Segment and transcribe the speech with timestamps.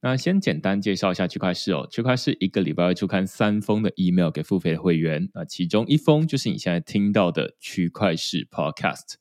[0.00, 1.88] 那先简单介绍一下区块市哦。
[1.90, 9.14] 区块市一个礼拜会出刊三封的 email 给付费的会员，那其中一封就是你现在听到的区块市 podcast。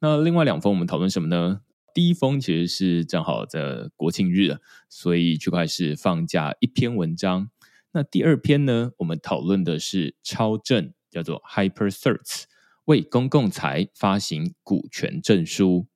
[0.00, 1.60] 那另外两封我们讨论什么呢？
[1.94, 4.56] 第一封其实是正好在国庆日，
[4.88, 7.50] 所以区块市放假一篇文章。
[7.92, 12.44] 那第二篇呢，我们讨论的是超证，叫做 Hyper Certs，
[12.86, 15.86] 为公共财发行股权证书。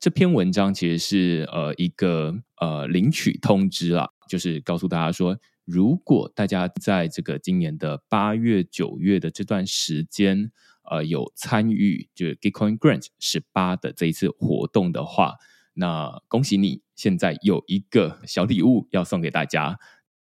[0.00, 10.50] 这篇文章其实是呃一个呃领取通知啦，就是告诉大家说，如果大家在这个今年的八月九月的这段时间，
[10.90, 15.34] 呃有参与就是 Gitcoin Grant 十八的这一次活动的话，
[15.74, 19.78] 那恭喜你，现在有一个小礼物要送给大家。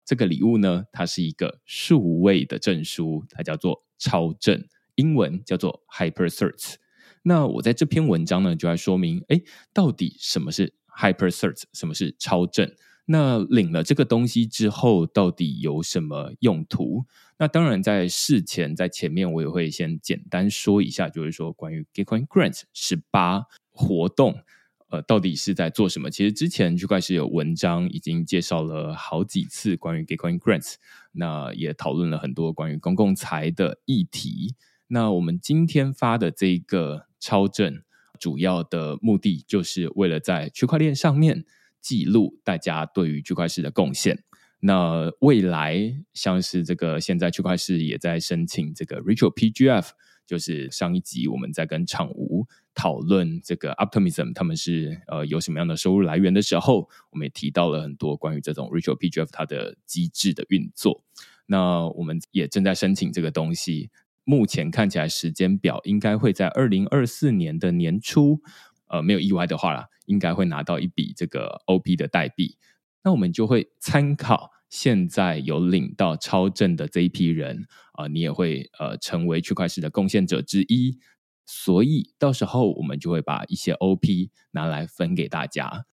[0.06, 4.66] 这个礼物呢，它是一个数位的证书，它叫做超证，
[4.96, 6.76] 英文叫做 Hyper Certs。
[7.22, 9.40] 那我在这篇文章呢，就来说明，哎，
[9.72, 12.70] 到底什么是 Hyper Cert，什么是超证？
[13.06, 17.06] 那领了这个东西之后，到底有什么用途？
[17.40, 24.44] 那当然，在事前，在前面，我也会先简单说一下，就是说关于 Gitcoin Grants 十八活动，
[24.90, 26.12] 呃，到底是在做什么？
[26.12, 30.76] 其实之前区块是有文章已经介绍了好几次关于 Gitcoin Grant，
[31.14, 34.56] 那也讨论了很多关于公共财的议题。
[34.88, 37.82] 那我们今天发的这个超证，
[38.20, 41.46] 主要的目的就是为了在区块链上面
[41.82, 44.24] 记录大家对于区块市的贡献。
[44.60, 49.92] 那未来像是这个现在区块市也在申请这个 Ritual PGF，
[50.28, 61.06] 就是上一集我们在跟厂吴讨论这个 Optimism 他们是呃有什么样的收入来源的时候，我们也提到了很多关于这种 Ritual PGF 它的机制的运作。
[61.46, 63.90] 那我们也正在申请这个东西。
[64.30, 68.40] 目前看起来时间表应该会在二零二四年的年初，
[68.86, 72.56] 呃，没有意外的话啦，应该会拿到一笔这个 OP 的代币。
[73.04, 81.00] 那我们就会参考现在有领到超证的这一批人啊，你也会呃成为区块链的贡献者之一。
[81.48, 85.86] 所以到时候我们就会把一些 OP 拿来分给大家。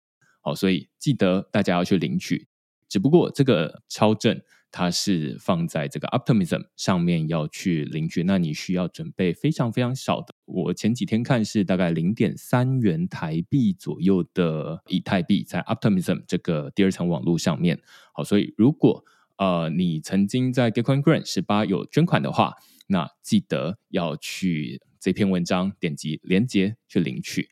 [0.41, 2.49] 好，所以记得大家要去领取。
[2.89, 4.41] 只不过这个超证。
[4.77, 10.35] 它是放在这个 Optimism 上面要去领取，那你需要准备非常非常少的。
[10.43, 17.79] 我前几天看是大概零点三元台币左右的以太币在 Optimism 这个第二层网络上面。
[18.13, 19.05] 好，所以如果
[19.37, 22.55] 呃你曾经在 g e t c o i n Grant 十八有捐款的话，
[22.87, 27.47] 那记得要去这篇文章点击连接去领取。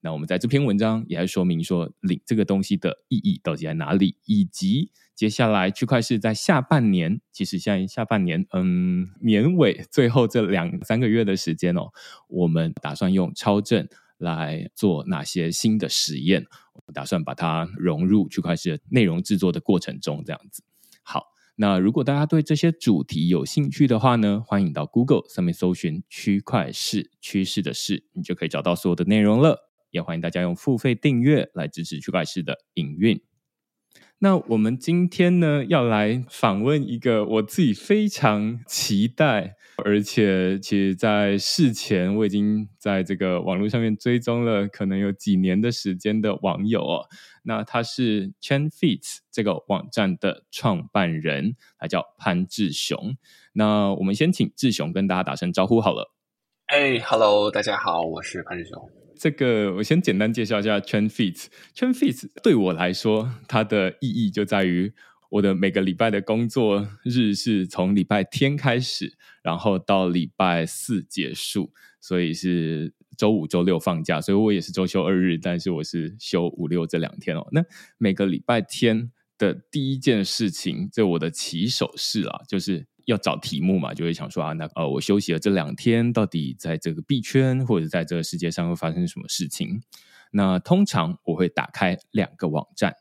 [0.00, 11.90] 那我们在这篇文章也还说明说领这个东西的意义到底在哪里，以及接下来区块是在下半年，其实现在下半年，嗯，年尾最后这两三个月的时间哦，
[12.28, 13.88] 我们打算用超正
[14.18, 16.46] 来做哪些新的实验？
[16.86, 20.64] 我打算把它融入区块链内容制作的过程中，这样子。
[21.02, 29.70] 好，那如果大家对这些主题有兴趣的话呢，欢迎到 Google 上面搜寻“区块市趋势的事”，你就可以找到所有的内容了。
[29.90, 33.22] 也欢迎大家用付费订阅来支持区块链的营运。
[34.20, 47.06] 那我们今天呢，要来访问一个我自己非常期待，而且其实在事前我已经在这个网络上面追踪了，可能有几年的时间的网友哦。
[47.42, 53.16] 那他是 Chain Feet 这个网站的创办人，他叫潘志雄。
[53.52, 56.14] 那我们先请志雄跟大家打声招呼好了。
[56.68, 59.03] 哎，Hello，大家好，我是潘志雄。
[59.18, 61.46] 这个我先简单介绍一下，Train Feeds。
[61.74, 64.92] Trend Feeds 对我来说，它的意义就在于
[65.30, 77.46] 我的每个礼拜的工作日是从礼拜天开始，然后到礼拜四结束，所以是周五、周六放假，所以我也是周休二日，但是我是休五六这两天哦。
[77.52, 77.64] 那
[77.98, 89.82] 每个礼拜天的第一件事情，就我的起手式啊，就是要找题目嘛，就会想说啊，那呃，我休息了这两天，到底在这个币圈或者在这个世界上会发生什么事情？
[90.30, 92.96] 那通常我会打开两个网站，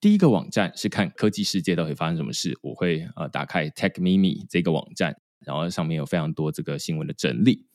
[0.00, 7.66] 第一个网站是看科技世界到底发生什么事，我会呃打开 Tech Mimi 这个网站，然后上面有非常多这个新闻的整理。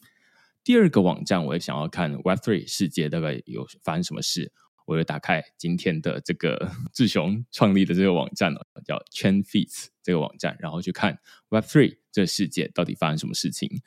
[0.64, 4.54] 第二个网站，我也想要看 Web Three 世界大概有发生什么事，
[4.86, 11.18] 我就打开今天的这个志雄创立的这个网站了，叫 Chain Feeds 这个网站，然后去看
[11.50, 13.82] Web Three 这世界到底发生什么事情。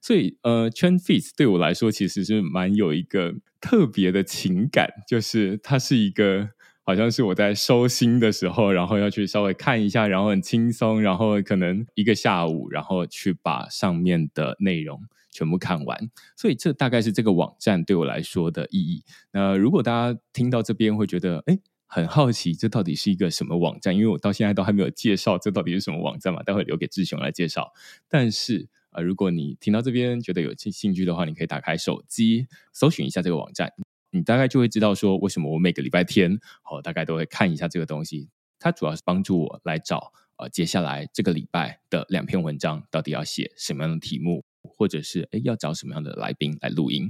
[0.00, 6.50] 所以，呃，Chain Feeds 对我来说其实是蛮有一个特别的情感，就是它是一个
[6.84, 15.02] 好像是我在收心的时候，然后要去稍微看一下，然后很轻松，然后可能一个下午，然后去把上面的内容。
[15.32, 19.04] 全部看完，所以这大概是这个网站对我来说的意义。
[19.32, 23.94] 那如果大家听到这边会觉得，哎，很好奇，这到底是一个什么网站？
[23.94, 27.72] 因为我到现在都还没有介绍这到底是什么网站嘛，待会留给志雄来介绍。
[28.08, 33.72] 但是啊，如果你听到这边觉得有兴趣的话，你可以打开手机搜寻一下这个网站，
[34.10, 38.28] 你大概就会知道说，为什么我每个礼拜天，好，大概都会看一下这个东西。
[38.58, 44.42] 它主要是帮助我来找，呃，接下来这个礼拜的两篇文章到底要写什么样的题目。
[44.68, 47.08] 或者是哎，要找什么样的来宾来录音？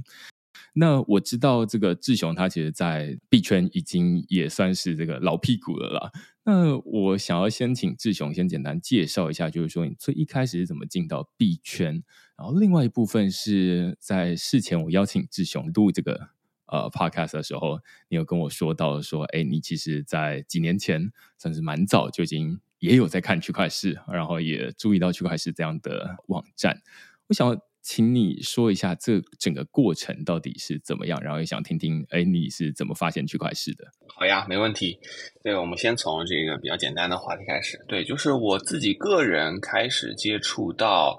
[0.73, 6.11] 那我知道这个志雄他其实，在币圈已经也算是这个老屁股了啦。
[6.43, 12.03] 那我想要先请志雄先简单介绍一下，就是说你最一开始是怎么进到币圈？
[12.37, 16.29] 然后另外一部分是在事前我邀请志雄录这个
[16.67, 26.81] 呃 podcast 的时候，你有跟我说到说，哎，你其实在几年前算是蛮早就已经也有在看区块市，然后也注意到区块市这样的网站。
[27.27, 33.85] 我想请你说一下这整个过程到底是怎么样，然后也想听听，哎，你是怎么发现区块市的？
[34.13, 34.99] 好呀，没问题。
[35.41, 37.79] 对，我们先从这个比较简单的话题开始。
[37.87, 41.17] 对，就是我自己个人开始接触到，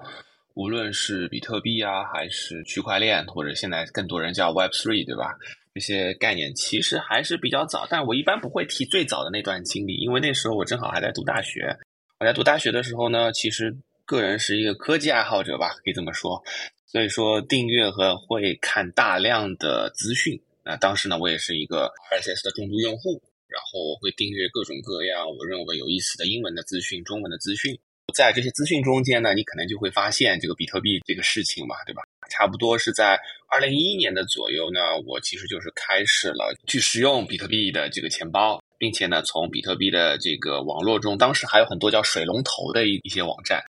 [0.53, 5.33] 无论是比特币啊，还是区块链，或者现在更多人叫 Web Three，对吧？
[5.73, 11.75] 这些概念其实还是比较早，但我一般不会提最早的那段经历，因为那时候我正好还在读大学。
[12.19, 13.75] 我在读大学的时候呢，其实。
[14.09, 16.43] 个人是一个科技爱好者吧，可以这么说。
[16.87, 20.41] 所以说订阅和会看大量的资讯。
[20.65, 27.77] 那当时呢，我也是一个 RSS 的重度用户，然后我会订阅各种各样我认为有意思的英文的资讯、中文的资讯。
[28.15, 32.01] 在这些资讯中间呢，你可能就会发现这个比特币这个事情嘛，对吧？
[32.31, 43.63] 差不多是在二零一一年的左右呢，我其实就是开始了去使用比特币的这个钱包，并且呢，从比特币的这个网络中，当时还有很多叫水龙头的一一些网站。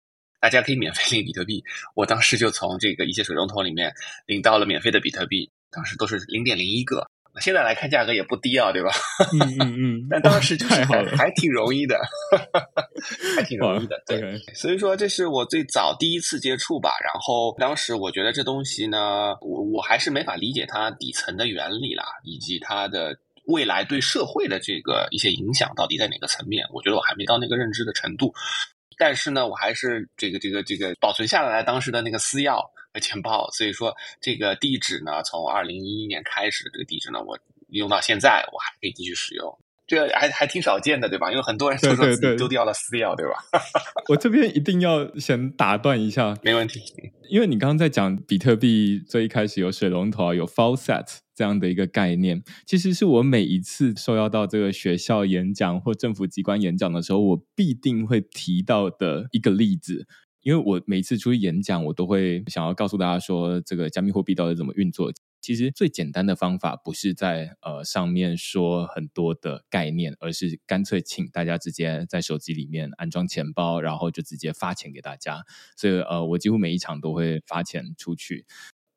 [0.46, 1.60] 大家可以免费领比特币，
[1.96, 3.93] 我当时就从这个一些水龙头里面
[4.26, 7.04] 领到了免费的比特币，当时都是零点零一个，
[7.40, 8.93] 现在来看价格也不低啊，对吧？
[9.34, 10.06] 嗯嗯嗯。
[10.08, 11.98] 但当时就 是还还挺容易的，
[13.34, 14.00] 还挺容易的。
[14.06, 16.90] 对，所以说这是我最早第一次接触吧。
[17.02, 28.32] 然后当时我觉得这东西呢，我我还是没法理解它底层的原理啦，以及它的未来对社会的这个一些影响到底在哪个层面，我觉得我还没到那个认知的程度。
[28.98, 32.60] 但是呢，我还是这个这个这个保存下来当时的那个私钥
[32.93, 37.38] 和钱包，所以说这个地址呢，从二零一一年开始的这个地址呢，我
[37.69, 39.58] 用到现在，我还可以继续使用。
[39.88, 41.31] 这还还挺少见的，对吧？
[41.31, 43.34] 因为很多人都说自己丢掉了私钥，对吧？
[44.08, 46.82] 我这边一定要先打断一下，没问题。
[47.29, 60.08] 因为你刚刚在讲比特币最一开始有水龙头、有 faucet 这样的一个概念，其实是我每一次受邀到这个学校演讲或政府机关演讲的时候，我必定会提到的一个例子。
[60.40, 65.12] 因为我每次出去演讲，我都会想要告诉大家说，这个加密货币到底怎么运作。
[65.40, 75.44] 其实最简单的方法不是在呃上面说很多的概念，而是干脆请大家直接在手机里面安装钱包，然后就直接发钱给大家。
[75.76, 78.46] 所以呃，我几乎每一场都会发钱出去。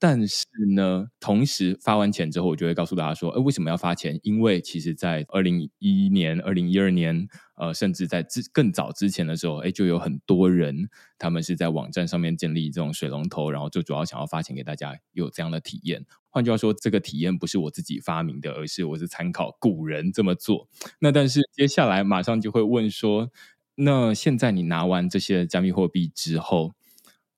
[0.01, 4.17] 但是呢，同时发完钱之后，我就会告诉大家说：，哎，为什么要发钱？
[4.23, 16.05] 因为其实，在二零一一年、二零一二年，呃，甚至在之更早之前的时候，哎，就有很多人，他们是在网站上面建立这种水龙头，然后就主要想要发钱给大家，有这样的体验。
[16.29, 20.69] 换句话说，这个体验不是我自己发明的，而是我是参考古人这么做。
[20.99, 23.29] 那但是接下来马上就会问说：，
[23.75, 26.73] 那现在你拿完这些加密货币之后？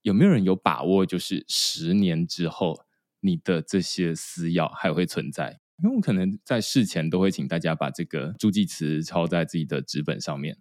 [0.02, 1.06] 有没有人有把握？
[1.06, 2.86] 就是十年之后，
[3.20, 5.60] 你的这些私钥还会存在？
[5.84, 10.58] 因为我可能在事前都会请大家把这个助记词抄在自己的纸本上面。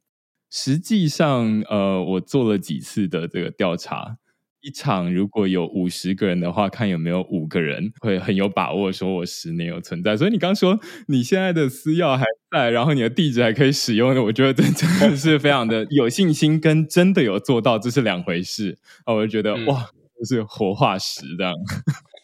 [0.50, 4.18] 实际上，呃，我做了几次的这个调查。
[4.62, 10.16] 一场如果有五十个人的话，看有没有五个人会很有把握说我十年有存在。
[10.16, 19.14] 所以你刚说你现在的私钥还在，然后你的地址还可以使用的，我觉得这真的是非常的有信心，跟真的有做到这是两回事啊！
[19.14, 19.88] 我就觉得哇，
[20.18, 21.54] 就是活化石这样。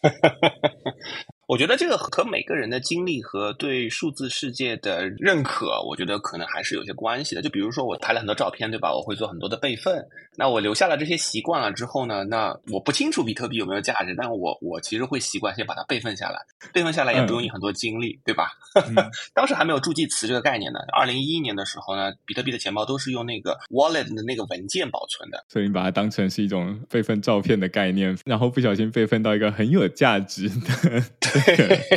[1.47, 7.41] 我觉得这个和每个人的经历和对数字世界的认可，我觉得可能还是有些关系的。
[7.41, 8.93] 就比如说我拍了很多照片，对吧？
[8.93, 10.05] 我会做很多的备份。
[10.35, 12.25] 那我留下了这些习惯了之后呢？
[12.25, 16.37] 那我不清楚比特币有没有价值，但我我其实会习惯先把它备份下来。
[16.73, 18.49] 备份下来也不用你很多精力，对吧？
[19.33, 20.79] 当时还没有助记词这个概念呢。
[20.91, 25.45] 二零一一年的时候呢，比特币的钱包都是用那个 wallet 的那个文件保存的。
[25.47, 31.03] 所以你把它当成是一种备份照片的概念，然后不小心备份到一个很有价值的。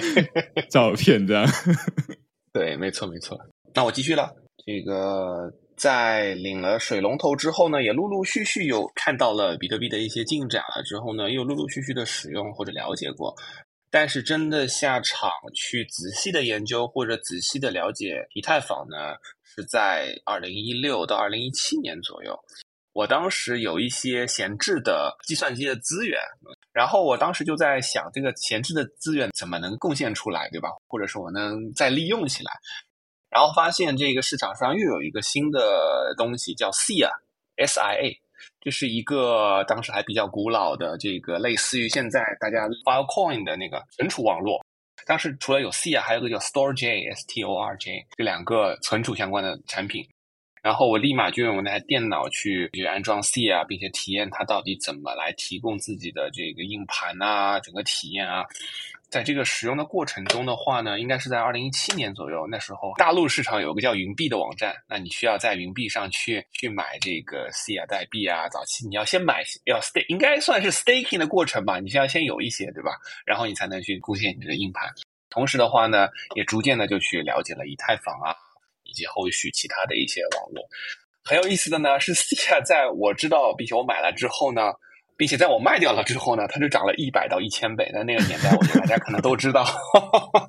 [0.71, 1.47] 照片这样，
[2.53, 3.39] 对，没错没错。
[3.75, 4.35] 那我继续了。
[4.67, 10.83] 这个在领了水龙头之后呢，也陆陆续续有看到了比特币的一些进展了。
[10.83, 13.35] 之后呢，又陆陆续续的使用或者了解过。
[13.91, 22.39] 但是真的下场去仔细的研究或者仔细的了解以太坊呢，是在二零一六到二零一七年左右。
[23.01, 26.21] 我当时有一些闲置的计算机的资源。
[26.71, 30.69] 然后我当时就在想，这个闲置的资源怎么能贡献出来，对吧？
[30.87, 32.53] 或者说我能再利用起来？
[33.31, 38.19] 然后发现这个市场上又有一个新的东西叫 SIA，SIA，
[38.61, 44.63] 这是一个当时还比较古老的这个类似于现在大家 Filecoin 的那个存储网络。
[45.07, 50.07] 当时除了有 CIA，还有个叫 StoreJ，S T O R J，这两个存储相关的产品。
[50.63, 58.45] 然后我立马就用我那台电脑去去安装 C 啊，并且体验它到底怎么来提供自己的这个硬盘啊，整个体验啊。
[59.09, 68.49] 在这个使用的过程中的话呢，应该是在二零一七年左右，那时候大陆市场有个叫云币的网站，那你需要在云币上去去买这个 C 啊代币啊。
[68.49, 72.93] 早期你要先买，要 stake，应该算是 staking 的过程吧，你需要先有一些，对吧？
[73.27, 74.89] 然后你才能去贡献你的硬盘。
[75.29, 78.37] 同时的话呢，也逐渐的就去了解了以太坊啊。
[78.91, 80.67] 以及后续其他的一些网络，
[81.25, 84.73] 很有意思的呢是 C 啊，在我知道并且我买了之后呢，
[85.17, 87.89] 并且在我卖掉了之后呢，它就涨了一百到一千倍。
[87.93, 89.65] 在那个年代，我觉得大家可能都知道，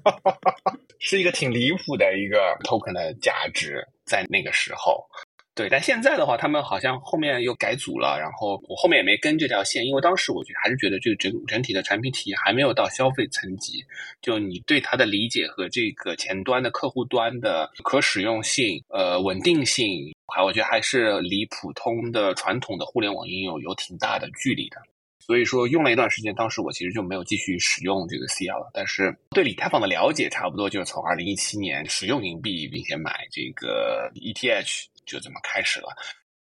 [0.99, 5.05] 是一个挺离谱的一个 token 的价值，在那个时候。
[5.53, 13.83] 对，但现在的话，他们好像后面又改组了，然后我后面也没跟这条线，因为当时我觉得还是觉得这个整整体的产品体验还没有到消费层级，
[14.21, 24.77] 就你对它的理解和这个前端的客户端的可使用性、呃稳定性，还我觉得还是离普通的传统的互联网应用有挺大的距离的。
[25.19, 28.71] 所以说用了一段时间，当时我其实就没有继续使用这个 CL 了。
[28.73, 34.85] 但是对以太坊的了解，差不多就是从二零一七年使用银币并且买这个 ETH。
[35.05, 35.95] 就这么开始了，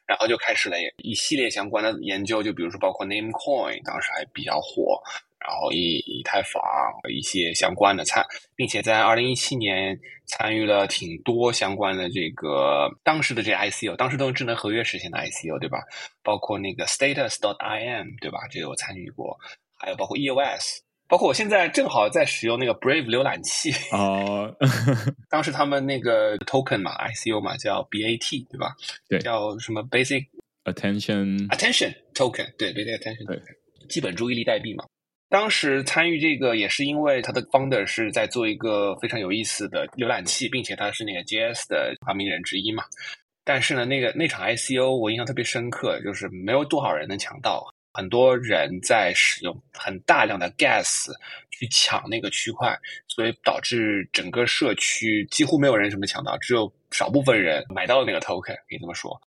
[0.06, 5.02] 然后就开始了一系列相关的研究，就比如说包括 Namecoin，当时还比较火，
[5.40, 6.62] 然后以以太坊
[7.10, 15.80] 一些相关的参，并且在二零一七年参与了挺多相关的这个当时的这 ICO，当时都是智能合约实现的 ICO，对吧？
[16.22, 18.40] 包括那个 Status.im，对吧？
[18.52, 19.38] 这个我参与过，
[19.78, 20.83] 还有包括 EOS。
[21.08, 24.56] 包括我现在正好在使用那个 Brave 浏览器哦，
[25.30, 28.76] 当时他们那个 token 嘛，ICO 嘛，叫 BAT 对吧？
[29.08, 30.26] 对，叫什么 Basic
[30.64, 34.86] Attention Attention Token，对，Basic Attention Token，基本注意力代币嘛。
[35.30, 42.84] 当时参与这个也是因为他的 founder 是在做一个非常有意思的浏览器，并且他是那个 JS 的发明人之一嘛。
[43.44, 47.68] 但是呢，那个那场 ICO 我印象特别深刻，就是没有多少人能抢到。
[47.94, 51.12] 很多人在使用很大量的 gas
[51.52, 52.76] 去抢那个区块，
[53.08, 59.22] 所以导致整个社区几乎没有人什么抢到，只有少部分人买到了那个 token，可以这么说。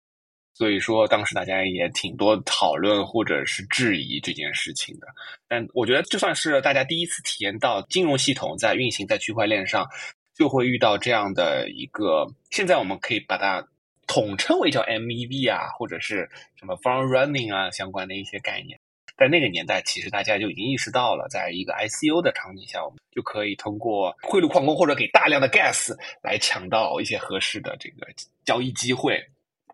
[0.54, 5.08] 所以说当时大家也挺多讨论或者是质疑这件事情的。
[5.48, 9.86] 但我觉得就算是大家第一次体验到金融系统在运行在区块链上，
[10.34, 13.68] 就会遇到这样的一个，现在我们可以把它。
[14.08, 18.80] 统称为叫 MEV 啊，或者是什么 Front Running 啊相关的一些概念，
[19.18, 28.08] 在那个年代，其实大家就已经意识到了，在一个 ICO 的场景下，我们就可以通过贿赂矿工或者给大量的 gas 来抢到一些合适的这个
[28.46, 29.24] 交易机会，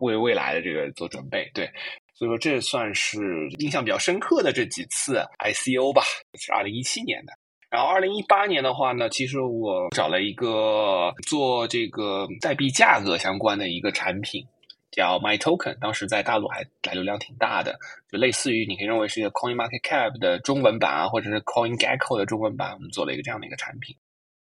[0.00, 1.50] 为未来的这个做准备。
[1.54, 1.70] 对，
[2.14, 6.02] 所以说这算是印象比较深刻的这几次 ICO 吧，
[6.38, 7.32] 是二零一七年的。
[7.70, 14.44] 然后，二零一八年的话呢，其实我找了一个做这个代币价格相关的一个产品，
[14.90, 17.78] 叫 My Token，当时在大陆还来流量挺大的，
[18.10, 23.94] 就类似于你可以认为是一个 Coin Market Cap 的中文版啊，或者是 Coin Gecko 的中文版，我们做了一个这样的一个产品。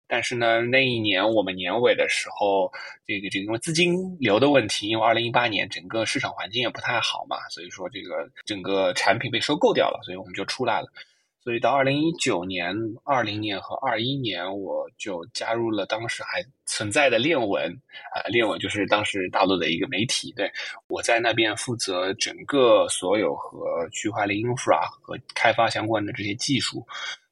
[0.07, 2.71] 但是呢，那一年我们年尾的时候，
[3.05, 10.88] 这个这个因为资金流的问题，因为二零一八年整个市场环境也不太好嘛，所以说这个整个产品被收购掉了，所以我们就出来了。
[11.50, 17.75] 所以到二零一九年、二零年和二一年，我就加入了当时还存在的链文
[18.13, 20.32] 啊，链文就是当时大陆的一个媒体。
[20.34, 20.48] 对
[20.89, 26.86] 我在那边负责整个所有和区块链 infra 和开发相关的这些技术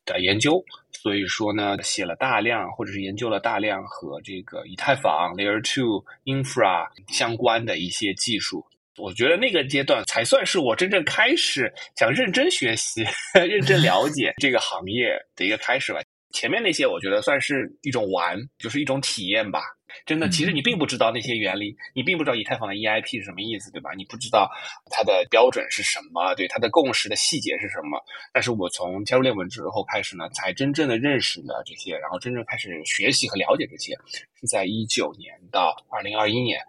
[0.04, 0.66] 的研究。
[0.92, 8.66] 所以说呢，写了大量或者是研究了大量和这个以太坊 Layer Two infra 相关的一些技术。
[8.98, 16.00] 我觉得那个阶段才算是我真正开始想认真学习、 认真了解这个行业的一个开始吧。
[16.34, 19.62] 前面那些我觉得算是一种玩，就是一种体验吧。
[20.06, 23.92] 真的，其实你并不知道那些原理，你并不知道以太坊的 EIP 是什么意思，对吧？
[23.96, 24.52] 你不知道
[24.92, 27.98] 它的标准是什么，对它的共识的细节是什么。
[28.34, 33.94] 但是我从加入链文之后开始呢，才真正的认识了这些，然后真正开始学习和了解这些，
[34.36, 36.60] 是在一九年到二零二一年。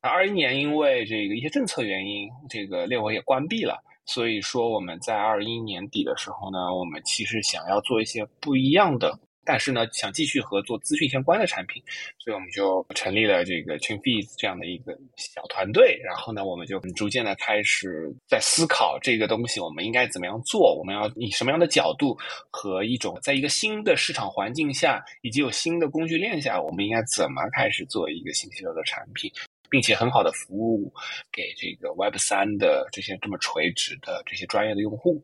[0.00, 11.82] 二一年因为这个一些政策原因，这个链文也关闭了，所以说我们在二一年底的时候呢，我们其实想要做一些不一样的，但是呢，想继续合作资讯相关的产品，
[12.18, 22.16] 所以我们就成立了这个 ChainFees 这样的一个小团队，然后呢，我们就逐渐的开始在思考这个东西我们应该怎么样做，我们要以什么样的角度
[22.50, 29.28] 和一种在一个新的市场环境下，以及有新的工具链下，我们应该怎么开始做一个信息流的产品。
[29.70, 30.92] 并且很好的服务
[31.32, 35.22] 给这个 Web 三的这些这么垂直的这些专业的用户，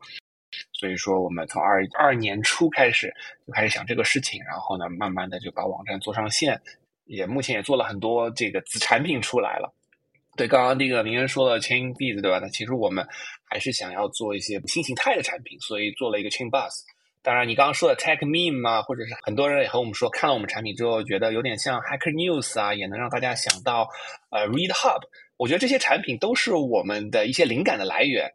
[0.73, 3.13] 所以说我们从二二年初开始
[3.47, 6.61] 就开始想这个事情，然后呢，慢慢的就把网站做上线，
[7.05, 9.75] 也目前也做了很多这个子产品出来了。
[10.37, 12.39] 对，刚刚那个名人说了 Chain Bees 对吧？
[12.41, 13.07] 那其实我们
[13.45, 16.73] 还是想要做一些新形态的产品，所以做了一个 Chain Bus。
[17.25, 23.89] 当然，你刚刚说的 Tech Meme 啊，或者是很多人也和我们说，看了我们产品之后，觉得有点像 Hacker News 啊，也能让大家想到
[24.31, 25.01] 呃 Read Hub。
[25.39, 28.31] 我觉得这些产品都是我们的一些灵感的来源。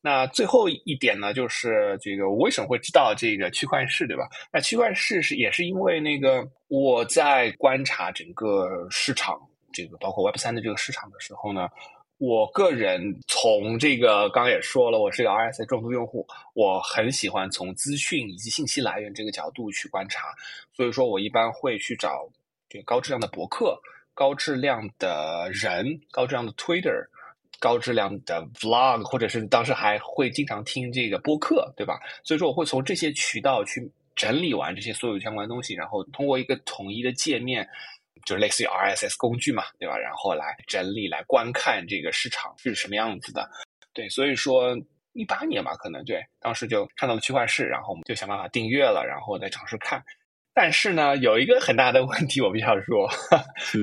[0.00, 4.26] 那最后一点呢，就是这个我为什么会知道这个区块市，对吧？
[4.50, 9.38] 那区块市是也是因为那个我在观察整个市场，
[9.74, 11.68] 这个包括 Web 三的这个市场的时候呢。
[12.24, 20.28] 我个人从这个刚刚也说了，我是个 RSA 重度用户，我很喜欢从资讯以及信息来源这个角度去观察，
[20.72, 22.28] 所以说我一般会去找
[22.68, 23.76] 这个高质量的博客、
[24.14, 27.04] 高质量的人、高质量的 Twitter、
[27.58, 31.98] 高质量的 Vlog，或者是当时还会经常听这个播客，对吧？
[32.22, 37.68] 所以说我会从这些渠道去整理完这些所有相关的东西，然后通过一个统一的界面。
[38.24, 39.96] 就是类似于 RSS 工具嘛，对吧？
[39.96, 43.48] 然后来整理、来观看这个市场是什么样子的，
[43.92, 44.08] 对。
[44.08, 44.76] 所以说
[45.12, 50.02] 一八年吧，可能对，当时就看到了区块市，然后我们就想办法订阅了，然后再尝试看。
[50.54, 53.08] 但是呢，有一个很大的问题，我必须要说，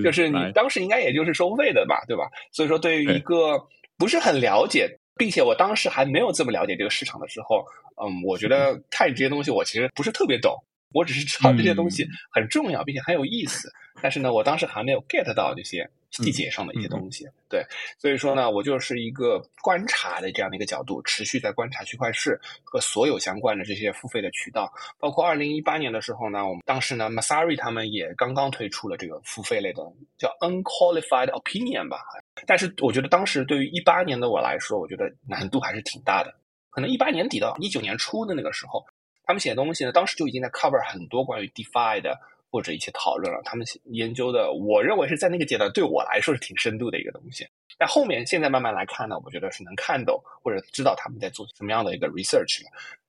[0.03, 2.29] 就是你当时应该也就是收费的吧，对吧？
[2.51, 3.59] 所以说，对于一个
[3.97, 7.65] 不是很了解，并且我当时还没有这么了解这个市场的时候，
[8.01, 10.55] 嗯，我觉得看这些东西，我其实不是特别懂。
[10.91, 17.27] 我只是知道这些东西很重要，并且很有意思，但是呢，我当时还没有 get 到这些细节上的一些东西。
[17.49, 17.63] 对，
[17.97, 24.71] 所以说呢，我就是一个观察的这样的一个角度，持续在观察区块市和所有相关的这些付费的渠道。
[24.99, 29.83] 包括二零一八年的时候呢，我们当时呢，Masari 他们也刚刚推出了这个付费类的
[30.17, 31.99] 叫 Unqualified Opinion 吧。
[32.47, 36.33] 但是我觉得当时对于一八年的我来说，我觉得难度还是挺大的。
[36.69, 38.85] 可能一八年底到一九年初的那个时候。
[39.25, 42.19] 他们写的东西呢，当时就已经在 cover 很多关于 DeFi 的
[42.51, 43.41] 或者一些讨论了。
[43.43, 47.47] 他们研究的，我认为是在那个阶段对我来说是挺深度的一个东西。
[47.77, 52.61] 但后面现在慢慢来看呢，我觉得是能看懂或者知道他们在做什么样的一个 research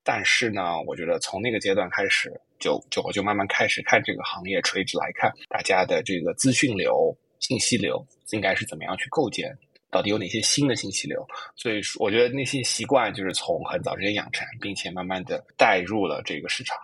[0.03, 9.57] 但是呢，我觉得从那个阶段开始，就就我就慢慢开始看这个行业垂直来看，大家的这个资讯流、信息流应该是怎么样去构建。
[9.91, 11.27] 到底有哪些新的信息流？
[11.57, 16.79] 所以说，我觉得那些习惯就是从很早之前养成，并且慢慢的带入了这个市场。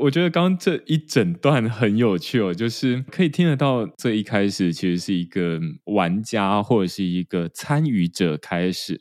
[0.00, 9.00] 我觉得刚刚这一整段很有趣哦，就是可以听得到，最一开始其实是一个玩家或者是一个参与者开始。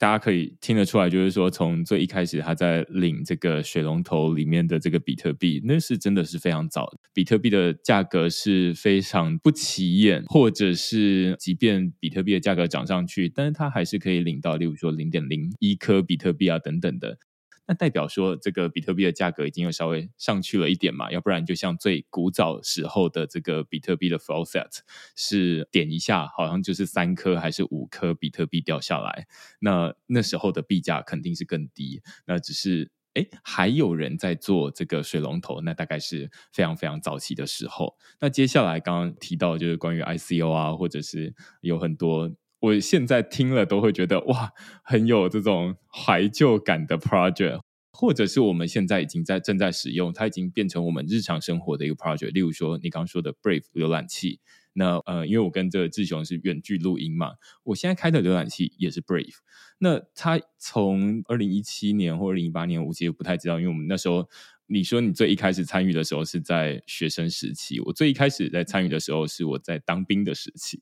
[0.00, 6.88] 大家可以听得出来，就是说，从最一开始他在领这个水龙头里面的这个比特币，那是真的是非常早。
[7.12, 17.18] 比特币的价格是非常不起眼，或者是即便比特币的价格涨上去，但是他还是可以领到，例如说零点零一颗比特币啊等等的。
[17.68, 21.12] 那代表说这个比特币的价格已经有稍微上去了一点嘛？
[21.12, 24.78] 要不然就像最古早时候的这个比特币的 flow set
[25.14, 29.26] 是点一下，好像就是三颗还是五颗比特币掉下来，
[29.60, 32.00] 那那时候的币价肯定是更低。
[32.24, 37.98] 那只是哎，还有人在做这个水龙头，那大概是非常非常早期的时候。
[38.18, 42.34] 那接下来刚刚提到就是关于 ICO 啊，或者是有很多。
[42.60, 47.60] 我现在听了都会觉得哇，很有这种怀旧感的 project，
[47.92, 52.32] 或者是我们现在已经在正在使用，它已经变成我们日常生活的一个 project。
[52.32, 54.40] 例如说你刚刚说的 Brave 浏览器，
[54.72, 59.36] 那呃，因为我跟这个志雄是远距录音嘛，我现在开的浏览器也是 Brave。
[59.78, 64.28] 那它从二零一七年或二零一八年，我其实不太知道，因为我们那时候
[64.66, 70.80] 你说你最一开始参与的时候是在学生时期，我最一开始在参与的时候是我在当兵的时期，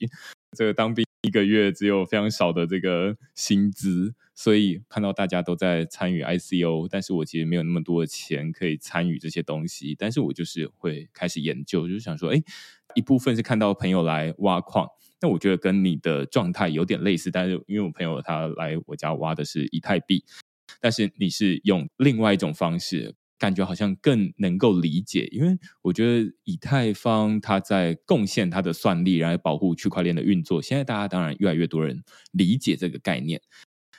[0.57, 1.05] 这个当兵。
[1.27, 9.97] 一个月只有非常少的这个薪资，所以看到大家都在参与 ICO，但是我其实没有那么多的钱可以参与这些东西。
[9.99, 12.41] 但是我就是会开始研究，就是想说，哎，
[12.95, 14.89] 一部分是看到朋友来挖矿，
[15.21, 20.25] 那我觉得跟你的状态有点类似，但是因为我朋友他来我家挖的是以太币，
[20.81, 23.17] 但是你是用另外一种方式。
[23.39, 30.63] 感觉好像更能够理解，因为我觉得以太坊它在贡献它的算力，然后保护区块链的运作。
[30.63, 33.41] 现在大家当然越来越多人理解这个概念，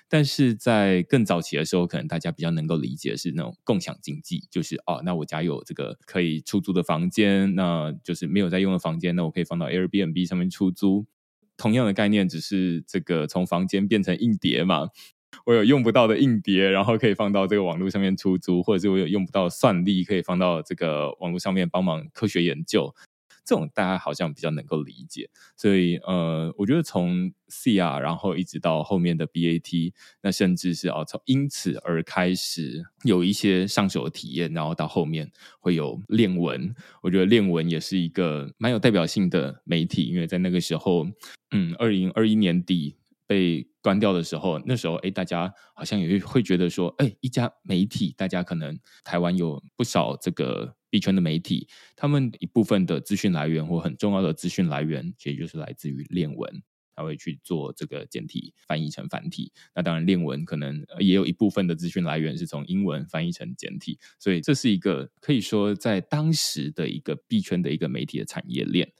[0.10, 11.06] 但是在更早期的时候，可能大家比较能够理解的是那种共享经济，就是哦，那我家有这个可以出租的房间，那就是没有在用的房间，那我可以放到 Airbnb 上面出租。
[11.58, 14.90] 同样的概念，只是这个从房间变成硬碟嘛。
[15.46, 22.94] 我有用不到的硬碟，然后可以放到这个网络上面出租，或者是我有用不到算力，可以放到这个网络上面帮忙科学研究。
[23.46, 41.08] 这种大家好像比较能够理解，所以呃，我觉得从 C R 然后一直到后面的 B A T，那甚至是哦从因此而开始有一些上手的体验，然后到后面会有链文，我觉得链文也是一个蛮有代表性的媒体，因为在那个时候，
[41.52, 42.98] 嗯，二零二一年底。
[43.30, 56.62] 被关掉的时候，那时候哎，大家好像也会觉得说，哎，一家媒体，大家可能台湾有不少这个币圈的媒体，他们一部分的资讯来源或很重要的资讯来源，其实就是来自于链文，
[56.98, 59.54] 他会去做这个简体翻译成繁体。
[59.74, 68.92] 那当然，链文可能也有一部分的资讯来源是从英文翻译成简体，所以这是一个可以说在当时的一个币圈的一个媒体的产业链。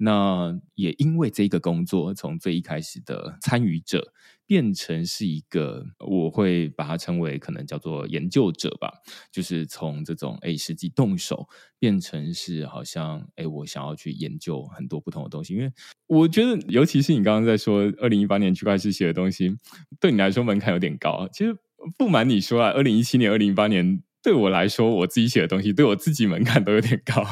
[0.00, 4.12] 那也因为这个工作，从最一开始的参与者，
[4.46, 8.92] 变成是一个，我会把它称为可能叫做研究者吧，
[9.32, 11.48] 就是从这种哎实际动手，
[11.80, 15.70] 变成是好像哎我想要去研究很多不同的东西，因为
[16.06, 19.56] 我觉得，尤其是你刚刚在说二零一八年区块链写的东西，
[19.98, 21.28] 对你来说门槛有点高。
[21.32, 21.56] 其实
[21.96, 24.00] 不瞒你说啊，二零一七年、二零一八年。
[24.22, 27.24] 对我来说，我自己写的东西对我自己门槛都有点高。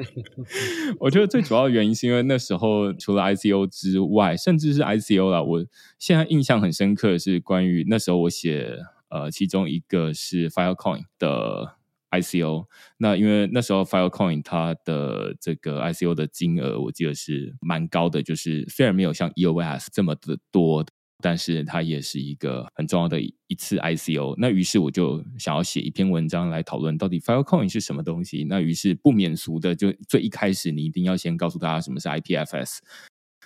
[1.00, 5.64] 我觉得最主要的原因是因为那时候除了 ICO 之外，甚至是 ICO 啦，我
[5.98, 8.78] 现在印象很深刻的是关于那时候我写
[9.08, 11.76] 呃，其中一个是 Filecoin 的
[12.10, 12.66] ICO。
[12.98, 20.84] 那因为那时候 Filecoin 它的这个 ICO 的金额，我记得是蛮高的，就是虽然没有像 EOS 这么的多。
[21.20, 24.34] 但是它也是一个很重要的一次 ICO。
[24.38, 28.44] 那于是我就想要写一篇文章来讨论到底 Filecoin 是什么东西。
[28.48, 32.78] 那于是不免俗的，就最一开始你一定要先告诉大家什么是 IPFS。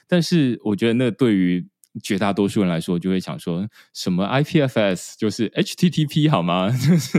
[0.06, 1.66] 但是我觉得那对于
[2.02, 6.68] 绝大多数人来说，就会想说什么 IPFS 就是 HTTP 好吗？
[6.76, 7.18] 就是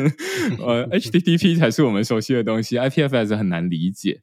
[0.60, 4.22] 呃 HTTP 才是我们熟悉的东西，IPFS 很难理解。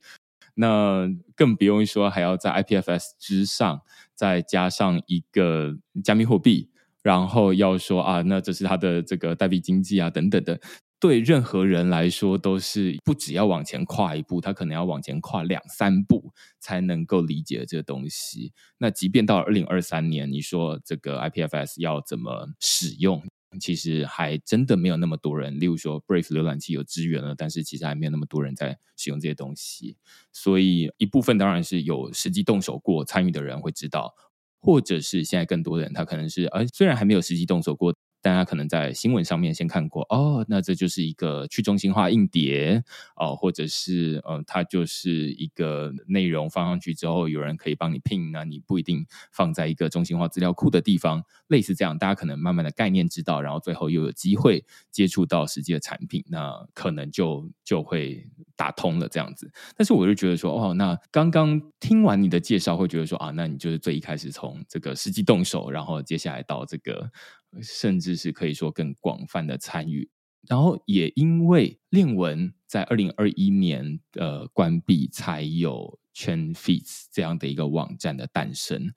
[0.54, 3.80] 那更不用说还要在 IPFS 之上。
[4.14, 6.70] 再加上一个加密货币，
[7.02, 10.60] 然后要说啊，那这是它的这个代币经济啊，等等的，
[11.00, 18.52] 对任何人来说都是不只要往前跨一步，他可能要往前跨两三步才能够理解这个东西。
[18.78, 23.22] 那即便到二零二三年，你说这个 IPFS 要怎么使用？
[23.60, 29.96] 其实还真的没有那么多人，例如说 Brave 浏览器有支援了，但是其实还没有那么多人在使用这些东西。
[30.32, 34.14] 所以一部分当然是有实际动手过参与的人会知道，
[34.60, 37.94] 或者是现在更多的人他可能是，呃，虽然还没有实际动手过。
[38.22, 42.82] 大家可能在新闻上面先看过哦，那这就是一个去中心化硬碟
[43.16, 59.50] 哦，或者是呃，它就是一个内容放上去之后，有人可以帮你拼，那你不一定放在一个中心化资料库的地方，类似这样，大家可能慢慢的概念知道，然后最后又有机会接触到实际的产品，那可能就就会打通了这样子。
[59.76, 67.10] 但是我就觉得说，哦，那刚刚听完你的介绍，会觉得说啊，那你就是最一开始从这个实际动手，然后接下来到这个。
[67.60, 70.08] 甚至是可以说更广泛的参与，
[70.48, 78.94] 然后也因为链文在二零二一年呃关闭，才有 Chain Feeds 这样的一个网站的诞生，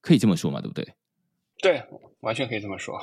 [0.00, 0.60] 可以这么说嘛？
[0.60, 0.94] 对不对？
[1.60, 1.82] 对，
[2.20, 2.98] 完全可以这么说。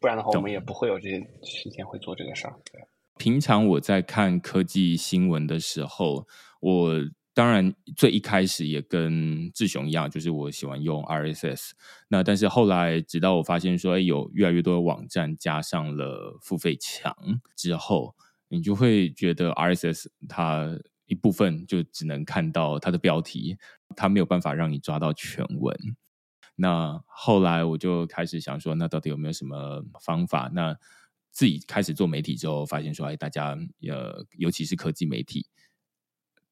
[0.00, 2.58] 不然的话，我们也不会有这些时间会做这个事儿。
[2.72, 2.80] 对，
[3.18, 6.26] 平常我在看科技新闻的时候，
[6.60, 6.94] 我
[7.34, 11.70] 当然最一开始也跟志雄一样，就是我喜欢用 RSS。
[12.08, 17.16] 那但是后来，直到我发现说，哎，有越来越多的网站加上了付费墙
[17.56, 18.14] 之后，
[18.48, 23.56] 你就会觉得 RSS 它一部分就只能看到它的标题，
[23.96, 25.74] 它没有办法让你抓到全文。
[26.54, 30.50] 那后来我就开始想说，那到底有没有什么方法？
[30.52, 30.76] 那
[31.30, 33.56] 自己开始做媒体之后，发现说，哎，大家
[33.88, 35.46] 呃，尤其是科技媒体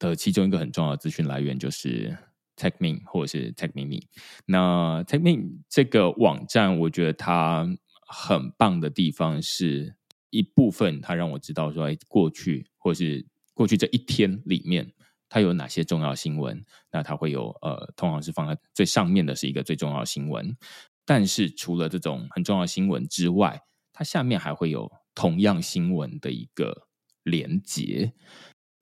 [0.01, 2.19] 的其中一个很重要的资讯来源就是
[2.57, 4.03] TechMin 或者是 TechMini。
[4.47, 7.65] 那 TechMin 这个网站，我觉得它
[8.09, 9.95] 很棒的地方是
[10.31, 14.93] 一部分，它让我知道说，哎，过去或是过去这一天里面。
[15.33, 16.61] 它有哪些重要新闻？
[16.91, 20.57] 那它会有呃，通常是放在最上面的是一个最重要新闻。
[21.05, 26.89] 但是除了这种很重要新闻之外，它下面还会有同样新闻的一个
[27.23, 28.13] 连接。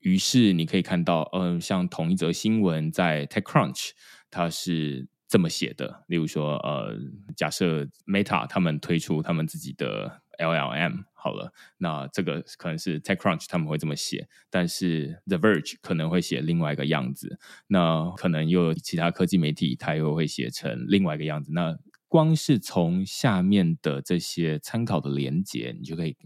[0.00, 3.90] 于是你可以看到，呃，像同一则新闻在 TechCrunch，
[4.30, 6.04] 它是这么写的。
[6.08, 6.96] 例如说，呃，
[7.36, 11.04] 假设 Meta 他们推出他们自己的 LLM。
[11.20, 17.40] 好了，那这个可能是 TechCrunch 他们会这么写，但是 The Verge 可能会写另外一个样子。
[17.66, 21.50] 那可能又有其他科技媒体，它又会写成另外一个样子。
[21.52, 26.16] 那光是从下面的这些参考的连接，你就可以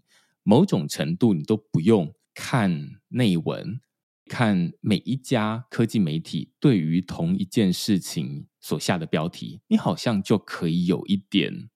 [0.42, 3.80] 某种程度你都不用看内文，
[4.26, 11.68] 看每一家科技媒体对于同一件事情所下的标题，你好像就可以有一点。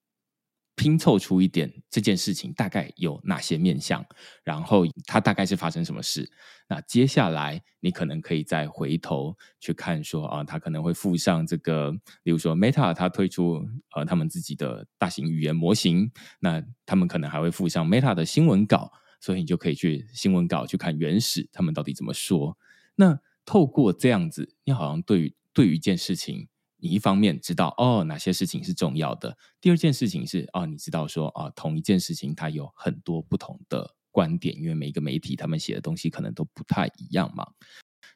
[0.79, 4.05] 拼凑出一点这件事情大概有哪些面向，
[4.45, 6.31] 然后它大概是发生什么事。
[6.69, 11.91] 那接下来你可能可以再回头去看，说啊，它可能会附上这个，
[12.25, 18.93] 例如说 Meta 它推出呃他们自己的大型语言模型，那他们可能还会附上 Meta 的新闻稿，
[19.27, 22.57] 所以你就可以去新闻稿去看原始他们到底怎么说。
[22.95, 26.49] 那透过这样子，你好像对于对于一件事情。
[26.79, 37.47] 你一方面知道哦哪些事情是重要的，第二件事情是哦你知道说啊同一件事情它有很多不同的观点，因为每一个媒体他们写的东西可能都不太一样嘛。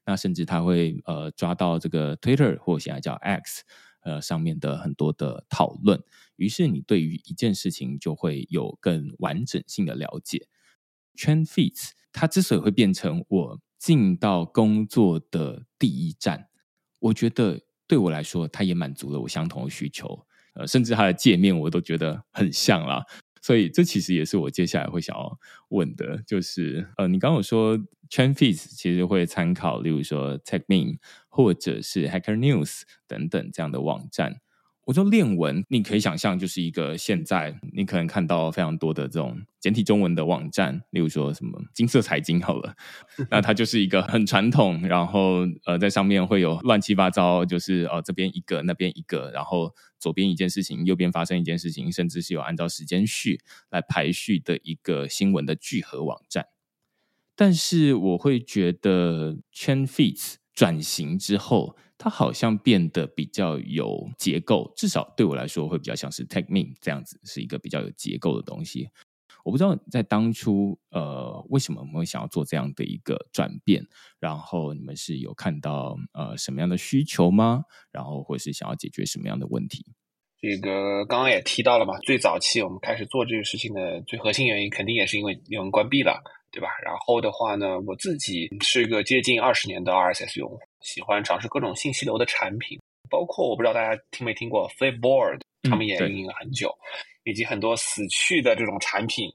[0.04, 3.64] 那甚至他会呃抓到这个 Twitter 或现在叫 X
[4.02, 5.98] 呃上面的很多的讨论，
[6.36, 10.46] 于是你对于一件事情就会有更完整性的了解。
[11.20, 16.48] Trend Feeds 它之所以会变成我进到工作的第一站，
[16.98, 17.60] 我觉得。
[17.90, 23.04] 对我来说，它也满足了我相同的需求，呃，甚至它的界面我都觉得很像啦。
[23.42, 25.36] 所以这其实也是我接下来会想要
[25.70, 27.76] 问的，就是呃，你刚刚有说
[28.08, 34.40] Chain Feeds 其实会参考，例如说 TechMe，或者是 Hacker News 等等这样的网站。
[34.90, 42.74] 我说练文，你可以想象就是一个现在你可能看到非常多的这种简体中文的网站，例如说什么金色财经好了，
[43.30, 53.38] 那它就是一个很传统，然后呃在上面会有乱七八糟，就是呃这边一个那边一个，然后左边一件事情，右边发生一件事情，甚至是有按照时间序
[53.70, 56.46] 来排序的一个新闻的聚合网站。
[57.36, 61.76] 但是我会觉得 Chain Feeds 转型之后。
[62.02, 68.88] 它好像变得比较有结构，至少对我来说会比较像是 TechMe 这样子，是一个比较有结构的东西。
[69.44, 73.84] 我不知道在当初，呃，为什么我们会想要做这样的一个转变？
[74.18, 77.64] 然后你们是有看到呃什么样的需求吗？
[77.92, 79.84] 然后或是想要解决什么样的问题？
[80.40, 86.22] 这个刚刚也提到了嘛，最早期我们开始做这个事情的最核心原因，肯定也是因为英文关闭了。
[86.52, 86.66] 对吧？
[86.84, 96.74] 然后的话呢，我自己是一个接近二十年的 RSS 用户，喜欢尝试各种信息流的产品，包括我不知道大家听没听过 Flipboard，他们也运营了很久，
[97.24, 99.30] 以及很多死去的这种产品，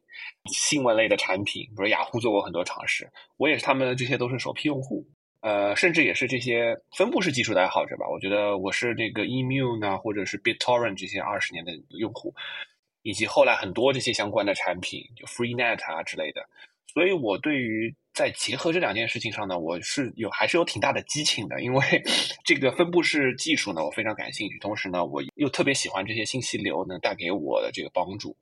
[0.51, 5.05] 新闻类的产品，比如雅虎做过很多尝试，我也是他们这些都是首批用户，
[5.41, 8.07] 呃，甚至也是这些分布式技术的爱好者吧。
[8.09, 12.33] 我觉得我是这个 Emu 呢，或者是 BitTorrent 这些二十年的用户，
[13.03, 16.47] 以及后来很多这些相关的产品，就 FreeNet 啊之类的。
[16.87, 22.03] 所以，我对于在结合这两件事情上呢，我是有还是有挺大的激情的，因为
[22.45, 28.35] 这个分布式技术呢，我非常感兴趣，同时呢，我又特别喜欢这些信息流能带给我的这个帮助。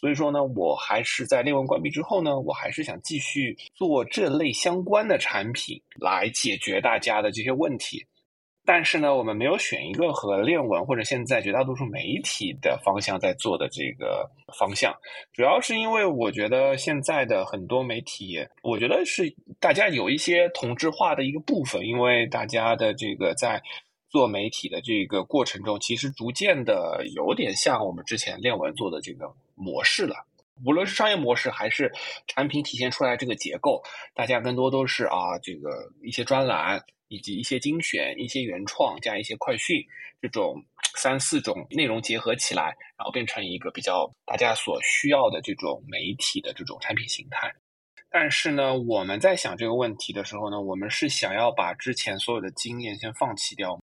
[0.00, 8.04] 所以说呢，我还是在链文关闭之后呢，我还是想继续做这类相关的产品，来解决大家的这些问题。
[8.70, 14.94] 但是呢，我们没有选一个和链文或者现在绝大多数媒体的方向在做的这个方向，
[15.32, 23.62] 主要是因为我觉得现在的很多媒体，我觉得是大家有一些同质化的一个部分，因为大家的这个在
[24.10, 30.27] 做媒体的这个过程中，其实逐渐的有点像我们之前链文做的这个模式了。
[30.64, 31.92] 无论是商业模式还是
[32.26, 33.82] 产品体现出来这个结构，
[34.14, 36.82] 大家更多都是啊，这个一些专栏。
[37.10, 39.82] 以及一些精选、一些原创加一些快讯，
[40.20, 40.62] 这种
[40.94, 42.64] 三四种内容结合起来，
[42.98, 47.50] 然后变成一个比较大家所需要的这种媒体的这种产品形态。
[48.10, 53.80] 但是呢，我们在想这个问题的时候呢，我们是想要把之前所有的经验先放弃掉。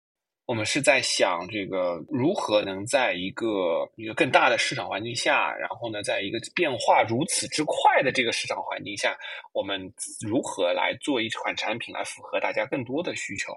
[0.51, 9.17] 我们是在想这个如何能在一个一个更大的市场环境下，然后呢，在一个变化如此之快的这个市场环境下，
[9.53, 9.81] 我们
[10.21, 13.53] 如何来做一款产品来符合大家更多的需求？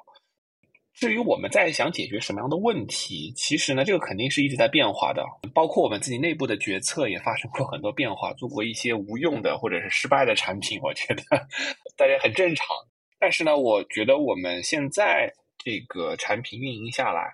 [0.93, 11.23] 至于我们在想解决什么样的问题，其实呢，这个肯定是一直在变化的，包括我们自己内部的决策也发生过很多变化，做过一些无用的或者是失败的产品，我觉得
[11.97, 12.67] 大家很正常。
[13.19, 15.33] 但是呢，我觉得我们现在。
[15.63, 17.33] 这个产品运营下来，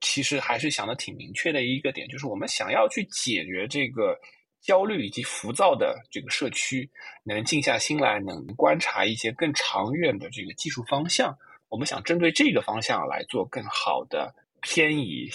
[0.00, 4.16] 其实还是想的挺明确的一个点，就是我们想要去解决这个
[4.60, 6.88] 焦虑以及浮躁的这个社区，
[7.24, 11.36] 能静下心来，能观察一些更长远的这个技术方向。
[11.68, 15.28] 我们想针对这个方向来做更好的偏移，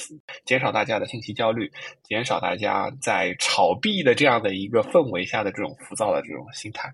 [0.45, 1.69] 减少大家的信息焦虑，
[2.03, 6.93] 减少大家在炒币的这样的一个氛围下的这种浮躁的这种心态。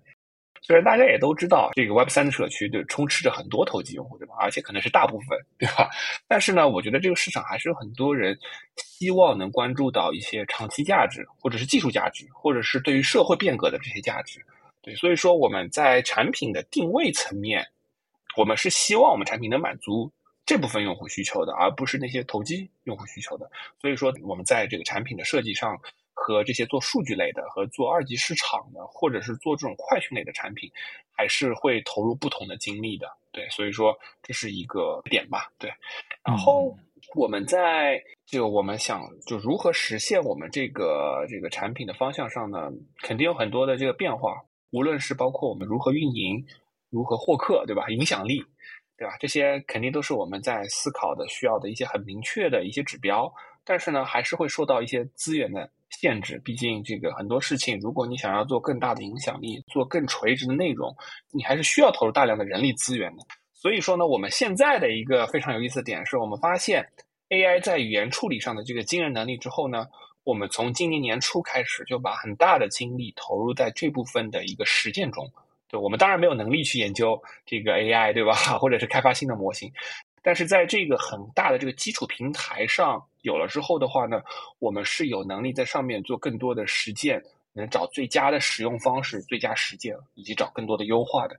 [0.68, 4.36] 虽然大家也都知道，这个 Web 三的社区就充斥着很多投机用户，对吧？
[4.38, 5.90] 而且可能是大部分，对吧？
[6.28, 8.38] 但是呢，我觉得这个市场还是有很多人
[8.76, 14.46] 希望能关注到一些长期价值，或者是技术价值，或者是对于社会变革的这些价值。
[14.82, 17.66] 对，所以说我们在产品的定位层面，
[18.36, 20.12] 我们是希望我们产品能满足
[20.46, 23.50] 这部分用户需求的，而不是那些投机用户需求的。
[23.80, 25.80] 所以说，我们在这个产品的设计上。
[26.20, 30.70] 和这些做数据类的，和做二级市场的，或者是做这种快讯类的产品，
[31.16, 33.08] 还是会投入不同的精力的。
[33.32, 35.52] 对，所以说这是一个点吧。
[35.60, 35.72] 对，
[36.26, 36.76] 然后
[37.16, 42.72] 我们在就我们想就如何实现我们这个这个产品的方向上呢，
[43.04, 44.42] 肯定有很多的这个变化。
[44.72, 46.44] 无论是包括我们如何运营，
[46.90, 47.88] 如何获客，对吧？
[47.90, 48.44] 影响力，
[48.98, 49.16] 对吧？
[49.20, 53.32] 这些肯定都是我们在思考的，需要的一些很明确的一些指标。
[53.68, 55.70] 但是呢，还是会受到一些资源的。
[55.90, 60.94] 限制，毕竟这个很多事情，如果你想要做更大的影响力，做更垂直的内容，
[61.32, 63.24] 你还是需要投入大量的人力资源的。
[63.54, 66.86] 所以说呢，我们现在的一个非常有意思的点是，我们发现
[67.30, 69.88] AI 在语言处理上的这个惊人能力之后呢，
[70.26, 75.26] 我们从今年年初开始就把很大的精力投入在这部分的一个实践中。
[75.70, 78.34] 对我们当然没有能力去研究这个 AI，对吧？
[78.60, 79.72] 或者是开发新的模型。
[80.22, 84.22] 但是在这个很大的这个基础平台上有了之后的话呢，
[84.60, 91.38] 我们是有能力在上面做更多的实践，能找最佳的使用方式、最佳实践，以及找更多的优化的。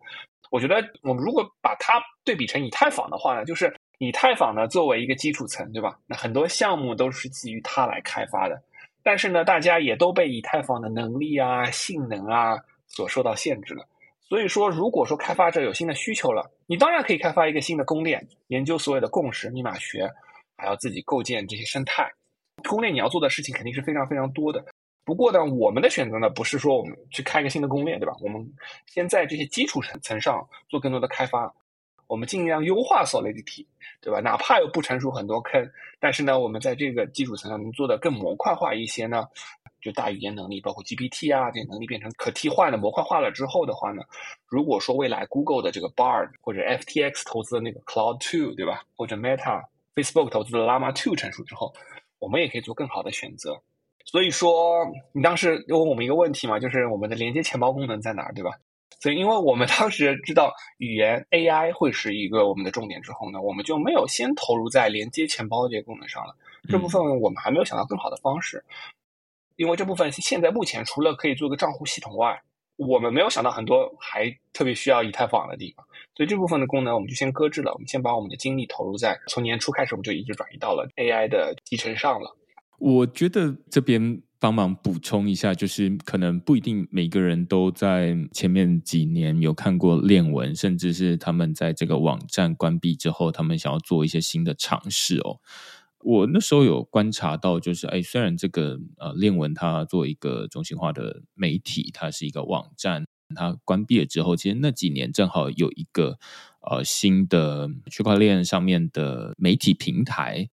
[0.50, 5.98] 我觉得我们如果把它对比成以太坊的话呢，就是以太坊呢作为一个基础层，对吧？
[6.06, 8.62] 那很多项目都是基于它来开发的，
[9.02, 13.86] 但是呢，大家也都被以太坊的能力啊、性能啊所受到限制了。
[14.28, 20.06] 所以说，如果说开发者有新的需求了，你当然可以开发一个新的公链，研究所有的共识、密码学，
[20.56, 22.12] 还要自己构建这些生态。
[22.68, 24.62] 公链你要做的事情肯定是非常非常多的。
[25.04, 28.14] 不过呢，我们的选择呢，不是说我们去开一个新的公链，对吧？
[28.20, 28.46] 我们
[28.86, 31.50] 先在这些基础层层上做更多的开发，
[32.06, 33.64] 我们尽量优化 Solidity，
[34.02, 34.20] 对吧？
[34.20, 35.66] 哪怕有不成熟很多坑，
[35.98, 39.26] 但是呢，我们在这个基础层上能做的更模块化一些呢。
[39.80, 44.02] 就大语言能力，包括 GPT 啊这些能力变成可替换的模块化了之后的话呢，
[44.46, 49.62] 如果说未来 Google 的这个 Bard 或者 FTX 投资的那个 Cloud Two 对吧，或者 Meta、
[49.94, 51.72] Facebook 投资的 Llama Two 成熟之后，
[52.18, 53.60] 我们也可以做更好的选择。
[54.04, 58.52] 所以说，你当时问我们一个问题嘛，就是我们的连接钱包功能在哪儿，对吧？
[59.00, 66.34] 所以，因为我们当时知道语言 AI 会是一个我们的重点之后呢，我们就没有先投入在连接钱包这些功能上了。
[66.68, 68.64] 这部分我们还没有想到更好的方式。
[69.58, 72.40] 因为这部分现在目前除了可以做个账户系统外，
[72.76, 75.84] 我们没有想到很多还特别需要以太坊的地方，
[76.16, 77.72] 所以这部分的功能我们就先搁置了。
[77.72, 82.36] 我们先把我们的精力投入在从年初开始，我们就一直转移到了 AI 的集成上了。
[82.78, 95.40] 我觉得这边帮忙补充一下，就是可能不一定每个人都在前面几年有看过链文，甚至是他们在这个网站关闭之后，他们想要做一些新的尝试哦。
[96.00, 106.18] 我那时候有观察到，就是哎，虽然这个呃链文它作为一个中心化的媒体，它是一个网站，它关闭了之后，其实那几年正好有一个
[106.60, 110.50] 呃新的区块链上面的媒体平台。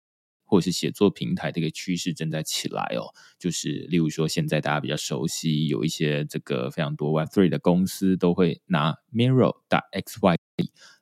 [0.48, 10.36] 或者是写作平台这个趋势正在起来哦，就是例如说，现在大家比较熟悉，有一些这个非常多 Web Three 的公司都会拿 Mirror 的 X Y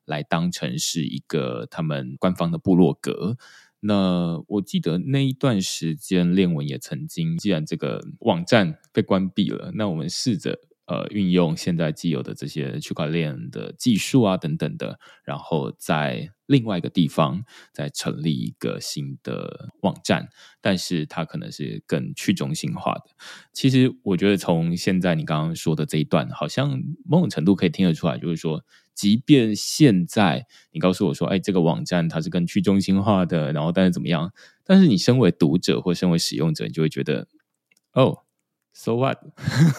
[0.07, 3.37] 来当成是一个他们官方的部落格。
[3.85, 10.59] 那我记得那一段时间，链文也曾经，既然这个网站被关闭了，那我们试着。
[10.87, 20.29] 呃，运用现在既有的这些区块链的技术啊，等等的，然后在另外一个地方再成立一个新的网站，
[20.61, 23.05] 但是它可能是更去中心化的。
[23.55, 28.63] 其实我觉得从现在你刚刚说的这一段，好像某种程度可以听得出来，就是说，
[28.95, 34.33] 即便现在你告诉我说，哎，这个网站它是更去中心化的，然后但是怎么样？
[34.65, 37.27] 但是你身为读者或身为使用者，你就会觉得，
[37.93, 38.24] 哦。
[38.77, 39.19] So what？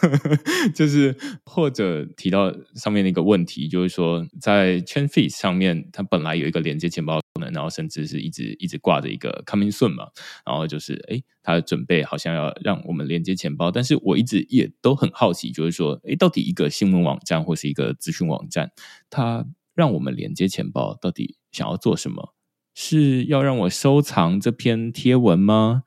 [0.73, 1.15] 就是
[1.45, 10.07] 或者提到上面的一个问题，就是说在 Chain Fees 上面，它本来有一个连接钱包功能，然后甚至是一直一直挂着一个 Coming Soon 嘛，
[10.45, 18.71] 然后就是哎，它准备好像要让我们连接钱包，但是我一直也都很好奇，就是说，哎，到底一个新闻网站或是一个资讯网站，
[19.09, 22.33] 它让我们连接钱包，到底想要做什么？
[22.73, 25.83] 是要让我收藏这篇贴文吗？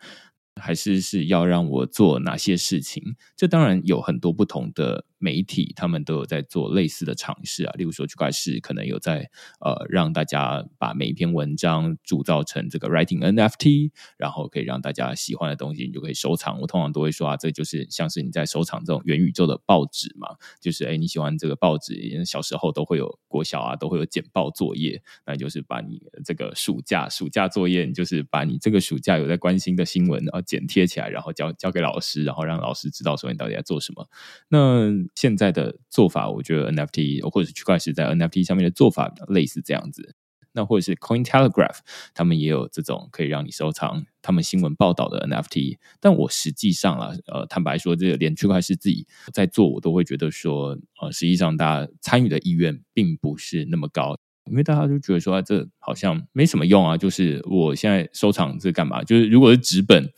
[0.58, 3.16] 还是是要让我做哪些事情？
[3.36, 5.04] 这当然有很多不同的。
[5.18, 9.28] 媒体他们都有在做类似的尝试啊，例如说区块链可能有在
[9.60, 16.60] 呃让大家把每一篇文章铸造成这个 writing NFT，然后可以让大家喜欢的东西你就可以收藏。
[16.60, 20.28] 我通常都会说啊，这就是像是你在收藏这种元宇宙的报纸嘛，
[20.60, 21.94] 就是哎你喜欢这个报纸，
[22.24, 34.08] 小时候都会有国小啊都会有简报作业，那就是把你这个暑假暑假作业，你就是把你这个暑假有在关心的新闻啊剪贴起来，然后交交给老师，然后让老师知道说你到底在做什么。
[34.48, 40.14] 那现在的做法，我觉得 NFT 或者是区块链在 NFT 上面的做法类似这样子。
[40.52, 41.78] 那或者是 Coin Telegraph，
[42.14, 45.76] 他们也有这种可以让你收藏他们新闻报道的 NFT。
[46.00, 54.16] 但我实际上啊，呃，坦白说，这个连区块链自己在做，我都会觉得说，呃，实际上大家参与的意愿并不是那么高，
[54.50, 56.96] 因为大家就觉得说，这好像没什么用啊。
[56.96, 59.04] 就是我现在收藏这干嘛？
[59.04, 60.10] 就是如果是纸本，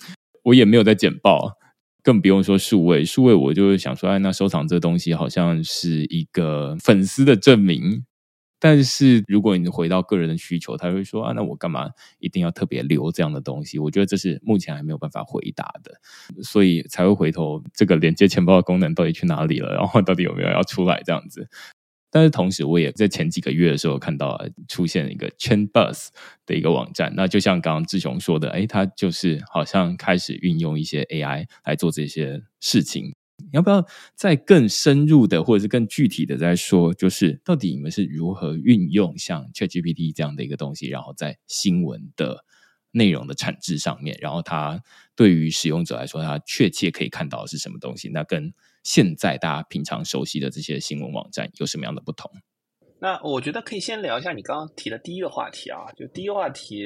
[0.44, 1.58] 我也没有在剪报。
[2.02, 8.04] 更不用说数位，数位我就是想说，哎，那收藏这东西好像是一个粉丝的证明。
[8.62, 11.88] 但是如果你回到个人的需求，他会说啊，那我干嘛
[12.18, 13.78] 一定要特别留这样的东西？
[13.78, 15.98] 我觉得这是目前还没有办法回答的，
[16.42, 19.72] 所以才会回头这个连接钱包的功能到底去哪里了？
[19.74, 21.48] 然后到底有没有要出来这样子？
[22.10, 26.08] 但是同时，我也在前几个月的时候看到出现一个 Chain Bus
[26.44, 27.12] 的一个网站。
[27.14, 33.14] 那就像刚刚志雄说的，哎，他就是好像开始运用一些 AI 来做这些事情。
[33.52, 42.44] 要不要再更深入的，或者是更具体的在说，就是到底你们是如何运用像 ChatGPT 这样的一个东西，然后在新闻的
[42.90, 44.82] 内容的产制上面，然后它
[45.16, 48.10] 对于使用者来说，它确切可以看到是什么东西？
[48.10, 48.52] 那跟
[48.82, 52.30] 现在大家平常熟悉的这些新闻网站有什么样的不同？
[52.98, 56.84] 那我觉得可以先聊一下你刚刚提的第一个话题啊，就第一个话题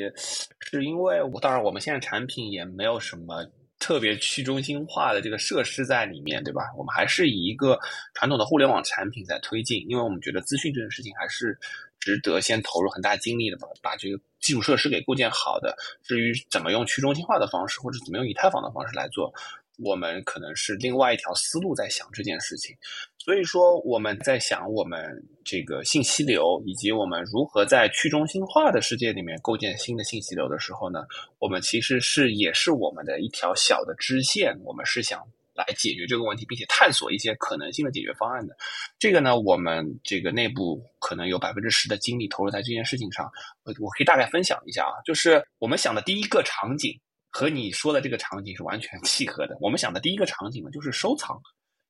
[0.60, 3.44] 是因为我当然我们现在产品也没有什么
[3.80, 6.62] 特别去中心化的这个设施在里面，对吧？
[6.78, 7.78] 我们还是以一个
[8.14, 11.58] 传统的互联网产品在推进，因为我们觉得资讯这件事情还是
[11.98, 15.76] 值得先投入很大精力的，把把这个基础设施给构建好的。
[16.04, 19.34] 至于怎么用去中心化的方式，或者怎么用以太坊的方式来做。
[19.78, 22.76] 我们可能是另外一条思路在想这件事情，
[23.18, 31.04] 所以说我们在想我们这个信息流以及我们如何在去中心化的世界里面构建新的信息流的时候呢，
[31.40, 35.20] 我们其实是也是我们的一条小的支线，我们是想
[35.54, 38.56] 来解决这个问题，并且探索一些可能性的解决方案的。
[38.96, 43.28] 这个呢，我们这个内部可能有百分之十的精力投入在这件事情上，
[43.64, 46.96] 我我可以大概分享一下啊，就是我们想的第一个场景。
[47.36, 49.58] 和你说的这个场景是完全契合的。
[49.60, 51.36] 我们想的第一个场景呢，就是收藏，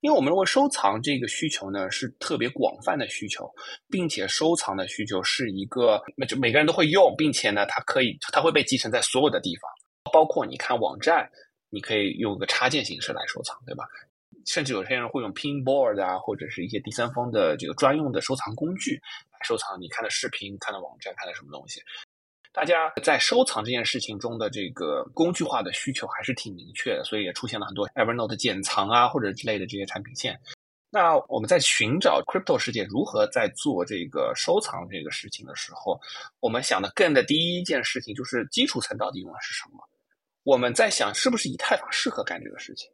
[0.01, 3.47] 因为我们认为收藏这个需求呢是特别广泛的需求，
[3.91, 9.71] 并且收藏的需求是一个，那就每个人都会用，并且呢，它可以，它会被集成在所有的地方，
[10.11, 11.29] 包括你看网站，
[11.69, 13.85] 你可以用个插件形式来收藏，对吧？
[14.47, 18.95] 甚至有些人会用 Pinboard 啊，或者是一些第三方的这个专用的收藏工具
[19.31, 21.83] 来收藏你看的视频、看的网站、看的什么东西。
[22.55, 30.41] 大家在收藏这件事情中的这个工具化的需求还是挺明确的，所以也出现了很多 Evernote 减藏啊或者之类的这些产品线。
[30.89, 36.01] 那我们在寻找 Crypto 世界如何在做这个收藏这个事情的时候，
[36.39, 39.83] 我们想的更的第一件事情就是基础层到底用的是什么？
[40.45, 42.89] 我们在想是不是以太坊适合干这个事情？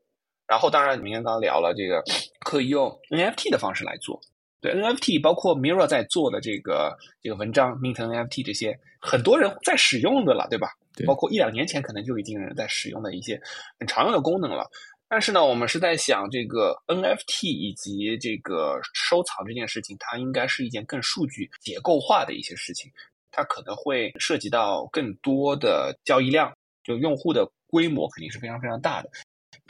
[0.46, 2.02] 然后当然，明天刚刚聊了这个
[2.40, 4.18] 可以用 NFT 的方式来做。
[4.60, 10.68] 对 NFT，包括 Mirror 在做的这个这个文章，Mint NFT 这些，很多人在使用的了，对吧？
[10.94, 13.40] 对包括一两年前可能就已经有人在使用的一些
[13.78, 14.68] 很常用的功能了。
[15.08, 22.92] 但是呢，我们是在想这个 NFT 以及这个收藏这件事情，它应该是一件更数据结构化的一些事情，
[23.32, 26.52] 它可能会涉及到更多的交易量，
[26.84, 29.10] 就用户的规模肯定是非常非常大的。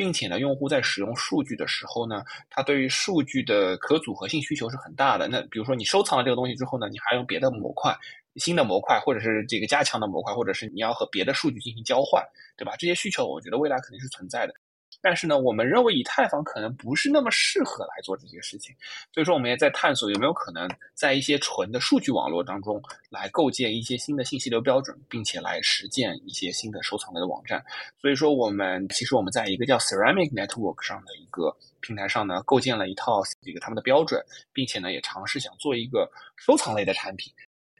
[0.01, 5.29] 并且呢，用户在使用数据的时候呢，他对于数据的可组合性需求是很大的。
[5.29, 7.95] 那比如说你收藏了这个东西之后呢，你还用别的模块、
[8.37, 12.25] 新的模块，或者是这个加强的模块，或者是你要和别的数据进行交换，
[12.57, 12.75] 对吧？
[12.79, 14.55] 这些需求我觉得未来肯定是存在的。
[15.03, 18.75] 但是呢，我们认为以太坊可能不是那么适合来做这些事情，
[19.13, 27.65] 所以说我们也在探索有没有可能在一些纯的数据网络当中来构建一些新的信息流标准，并且来实践一些新的收藏类的网站。
[27.99, 34.23] 所以说，我们其实我们在一个叫 Ceramic Network 上的一个平台上呢，构建了一套这个他们的标准，
[34.53, 37.33] 并且呢，也尝试想做一个收藏类的产品。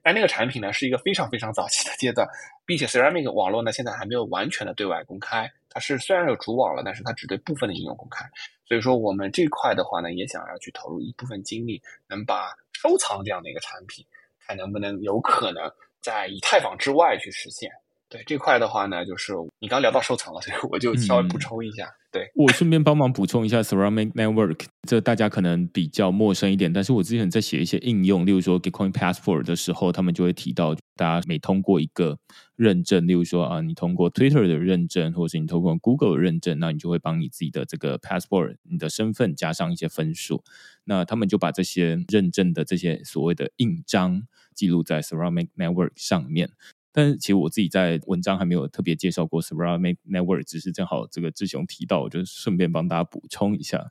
[0.03, 2.27] 但那个产品呢，是一个非常非常早期的阶段，
[2.65, 5.53] 并且 Ceramic 网络呢，现在还没有完全的对外公开。
[5.71, 8.29] 它是虽然有主网了，但是它只对部分的应用公开。
[8.67, 14.05] 所以说，我们这块的话呢，也想要去投入一部分精力，能把收藏这样的一个产品，
[14.47, 15.63] 看能不能有可能
[16.01, 17.71] 在以太坊之外去实现。
[18.09, 21.89] 对这块的话呢，就是你刚聊到收藏了，所以我就稍微补充一下。
[22.13, 32.19] 对我顺便帮忙补充一下 Ceramic Network，这大家可能比较陌生一点，但是我之前在写一些应用，例如说 Bitcoin Passport 的时候，他们就会提到，大家每通过一个
[32.57, 40.45] 认证，例如说啊，你通过 Twitter 的认证，或者是你通过 Google 认证，那你就会帮你自己的这个 Passport，你的身份加上一些分数，
[40.85, 44.25] 那他们就把这些认证的这些所谓的印章
[44.55, 46.51] 记录在 Ceramic Network 上面。
[46.93, 53.91] 但是其实我自己在文章还没有特别介绍过 Ceramic Network，只是正好这个志雄提到，我就顺便帮大家补充一下。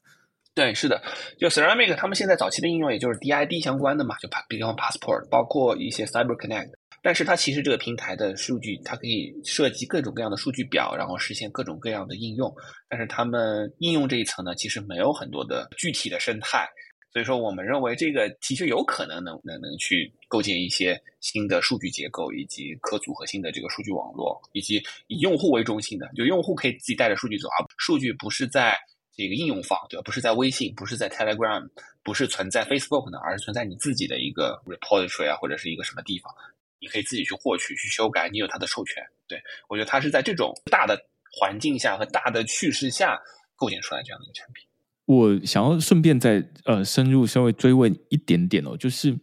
[0.54, 1.02] 对，是的，
[1.40, 6.74] 就 Ceramic 他们现在早期的应用也就是 DID 相关的嘛，就 Bitcoin Passport，包括一些 Cyber Connect。
[7.02, 12.54] 但是它其实这个平台的数据，它可以设计各种各样的数据表，然后实现各种各样的应用。
[12.88, 16.68] 但是他们应用这一层呢，其实没有很多的具体的生态。
[17.12, 24.78] 所以说，我们认为这个其实有可能能能能去构建一些新的数据结构，以及可组合性的这个数据网络，以及
[25.08, 28.78] 以用户为中心的，就用户可以自己带着数据走，啊数据不是在
[29.16, 30.04] 这个应用方，对吧？
[30.06, 31.68] 不是在微信，不是在 Telegram，
[32.04, 36.32] 不是存在 Facebook 的，而是存在你自己的一个 repository 啊，或者是一个什么地方，
[36.80, 39.04] 你可以自己去获取、去修改，你有它的授权。
[39.28, 41.00] 对我觉得它是在这种大的
[41.40, 43.20] 环境下和大的趋势下
[43.56, 44.66] 构建出来这样的一个产品。
[45.06, 49.18] 我想要顺便再呃深入稍微追问一点点哦，就是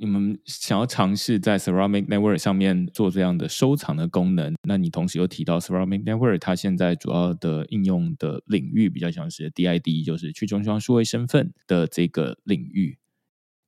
[0.00, 12.98] 你们想要尝试在 Ceramic Network 上面做这样的收藏的功能，那你同时又提到 Ceramic Network 它现在主要的应用的领域比较像是 DID，就是去中心化数位身份的这个领域，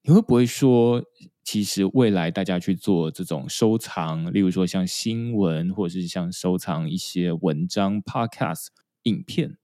[0.03, 1.05] 你会不会说，
[1.53, 8.69] 其实未来大家去做这种收藏，例如说像新闻，或者是像收藏一些文章、Podcast、
[9.03, 9.57] 影片？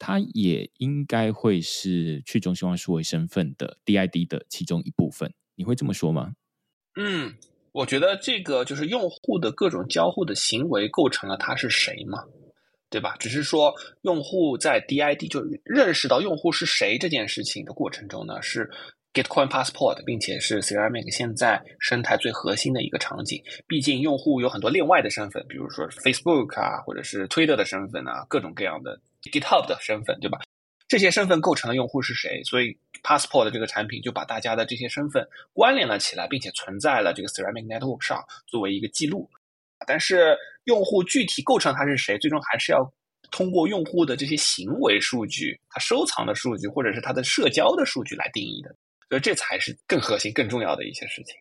[0.00, 6.32] 它也应该会是去中心化数位身份的 DID 的其中一部分，你会这么说吗？
[6.96, 7.36] 嗯，
[7.70, 12.24] 我觉得这个就是用户的各种交互的行为构成了他是谁嘛，
[12.90, 13.14] 对吧？
[13.20, 18.68] 只是说用户在 DID 就认识到用户是谁这件事情的过程中呢，是
[19.14, 23.42] Gitcoin Passport，并且是 Ceramic 现在生态最核心的一个场景。
[23.66, 28.98] 毕竟用户有很多另外的身份，比如说 Facebook 啊，或者是 Twitter 的身份啊，各种各样的。
[29.22, 30.40] GitHub 的身份，对吧？
[30.88, 39.30] 这些身份构成了用户是谁，所以 Passport 这个产品就把大家的这些身份关联了起来，并且存在了这个 Ceramic Network 上作为一个记录。
[39.86, 42.92] 但是用户具体构成他是谁，最终还是要
[43.30, 48.74] 通过用户的这些行为数据、他收藏的数据，或者是他的社交的数据来定义的。
[49.12, 51.36] 所以这才是更核心、更重要的一些事情。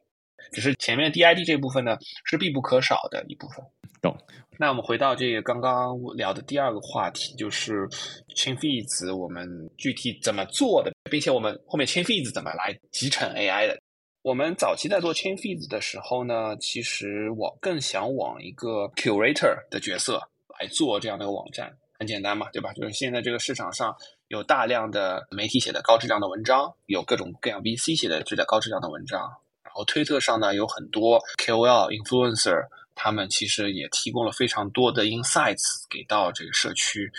[0.52, 3.64] 只是前面 DID 这部分呢，是必不可少的一部分。
[4.02, 4.14] 懂。
[4.60, 7.88] 那我们回到这个刚刚聊的第二个话题，就是
[8.36, 9.48] Chain Feeds 我们
[9.78, 13.80] 具体怎么做的，并且我们后面 Chain Feeds 怎么来集成 AI 的。
[14.22, 20.22] 我们早期在做 Chain Feeds 的时候呢，其实我更想往一个 Curator 的角色
[20.60, 21.72] 来做这样的一个网站。
[21.98, 22.74] 很简单嘛，对吧？
[22.74, 23.96] 就是现在这个市场上
[24.32, 29.20] 有大量的媒体写的高质量的文章，有各种各样 VC 写的质量高质量的文章，
[29.62, 32.68] 然后推特上呢有很多 KOL Influencer。
[32.96, 37.12] 他们其实也提供了非常多的 insights 给到这个社区，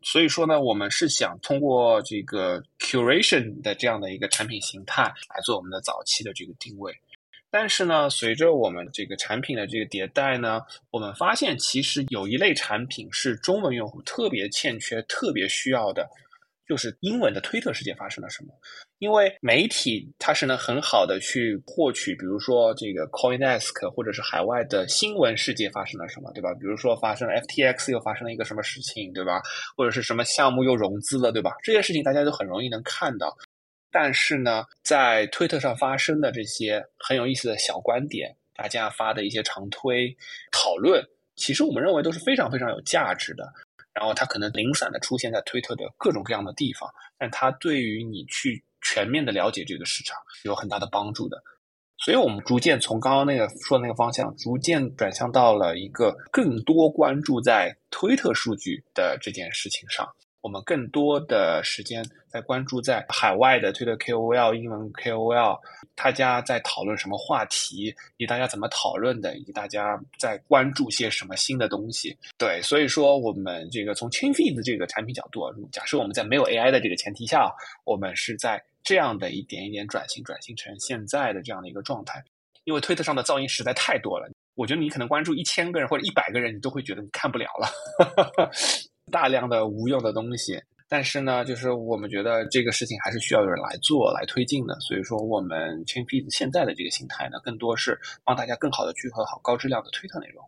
[0.00, 6.94] 所以说呢，我们是想通过这个 curation 的这样的一个产品形态来做我们的早期的这个定位。
[7.50, 16.08] 但是呢，随着我们这个产品的这个迭代呢，我们发现其实有一类产品是中文用户特别欠缺、特别需要的，
[16.66, 18.52] 就是英文的推特世界发生了什么。
[18.98, 26.52] 因为媒体它是能很好的去获取，比如说这个 CoinDesk 或者是海外的新闻世界发生了什么，对吧？
[26.54, 29.42] 比如说发生了 FTX 又发生了一个什么事情，对吧？
[29.76, 31.52] 或者是什么项目又融资了，对吧？
[31.62, 33.36] 这些事情大家都很容易能看到。
[33.90, 40.14] 但是呢，在推特上发生的这些很有意思的小观点，大家发的一些长推
[40.50, 41.02] 讨论，
[41.36, 43.50] 其实我们认为都是非常非常有价值的。
[43.96, 51.42] 然后它可能零散的出现在推特的各种各样的地方，但它对于你去全面的了解这个市场有很大的帮助的。
[51.96, 60.06] 所以我们逐渐从刚刚那个说的那个方向，逐渐转向到了一个更多关注在推特数据的这件事情上。
[60.46, 65.58] 我们更多的时间在关注在海外的推特 KOL、英文 KOL，
[65.96, 72.16] 大家在讨论什么话题，以及大家怎么讨论的，以及大家在关注些什么新的东西。
[72.38, 82.22] 对，所以说我们这个从 ChainFeed 这个产品角度，假设我们在没有 AI 的这个前提下，我们是在这样的一点一点转型，转型成现在的这样的一个状态。
[82.62, 88.48] 因为推特上的噪音实在太多了，我觉得你可能关注一千个人或者一百个人，你都会觉得你看不了了。
[89.10, 94.78] 大量的无用的东西，但是呢，就是我们觉得这个事情还是需要有人来做、来推进的。
[94.80, 100.44] 所以说，我们 ChainFeed 现在的这个形态呢，更多是帮大家更好的聚合好高质量的推特内容，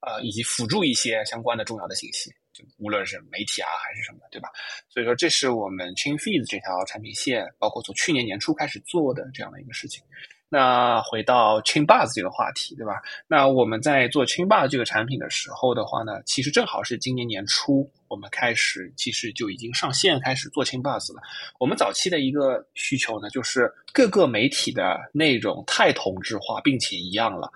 [0.00, 4.50] 啊，以及辅助一些相关的重要的信息，就无论是媒体啊还是什么，对吧？
[4.90, 10.04] 所以说，这是我们 ChainFeed 这条产品线，包括从去年年初开始做的这样的一个事情。
[10.52, 13.00] 那回到 ChainBus 这个话题，对吧？
[13.26, 21.22] 那我们在做 ChainBus 这个产品的时候的话呢，其实正好是今年年初，我们开始其实就已经上线开始做 ChainBus 了。
[21.58, 27.50] 我们早期的一个需求呢，就是各个媒体的内容太同质化，并且一样了。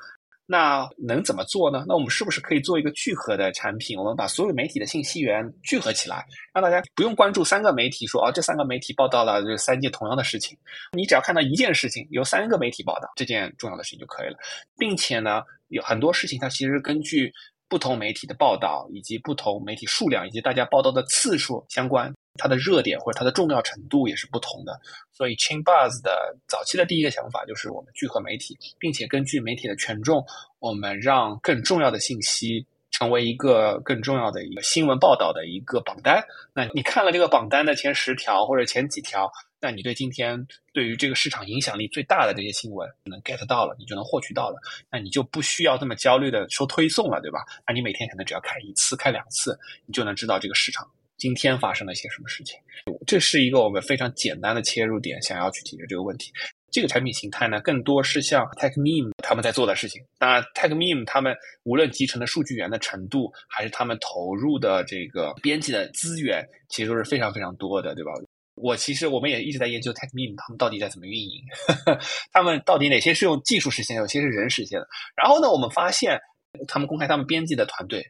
[0.47, 1.85] 那能怎么做呢？
[1.89, 3.99] 那我们是不是可以做一个聚合的产品？
[3.99, 6.25] 我们把所有媒体的信息源聚合起来，
[6.55, 10.57] 让大家不用关注三个媒体，说哦，这三个媒体报道了这三件同样的事情，
[10.93, 14.39] 你只要看到一件事情由三个媒体报道，这件重要的事情就可以了，
[14.79, 17.33] 并且呢，有很多事情它其实根据
[17.69, 22.15] 不同媒体的报道，以及不同媒体数量，以及大家报道的次数相关。
[22.37, 24.81] 它的热点或者它的重要程度也是不同的，
[25.13, 30.25] 所以 Chain Buzz 的早期的第一个想法就是我们聚合媒体，并且根据媒体的权重，
[30.59, 36.25] 我们让更重要的信息成为一个更重要的一个新闻报道的一个榜单。
[36.55, 39.31] 那你看了这个榜单的前十条或者前几条，
[39.61, 44.57] 那你对今天对于这个市场影响力最大的这些新闻能 get 到了，你就能获取到了，
[44.91, 47.45] 那你就不需要这么焦虑的收推送了，对吧？
[47.67, 50.89] 那你每天可能只要看一次、看两次，你就能知道这个市场。
[51.27, 52.57] 今天发生了一些什么事情？
[53.05, 56.33] 这是一个我们非常简单的切入点，想要去解决这个问题。
[56.71, 60.01] 这个产品形态呢，更多是像 TechMeme 他们在做的事情。
[60.19, 68.13] 当然，TechMeme 他们无论集成的数据源的程度，还是他们投入的这个编辑的资源，其实都是非常非常多的，对吧？
[68.55, 71.43] 我其实我们也一直在研究 TechMeme 他们到底在怎么运营，
[72.33, 74.87] 他们到底哪些是用技术实现，有些是人实现的。
[75.17, 76.21] 然后呢，我们发现
[76.69, 78.07] 他们公开他们编辑的团队，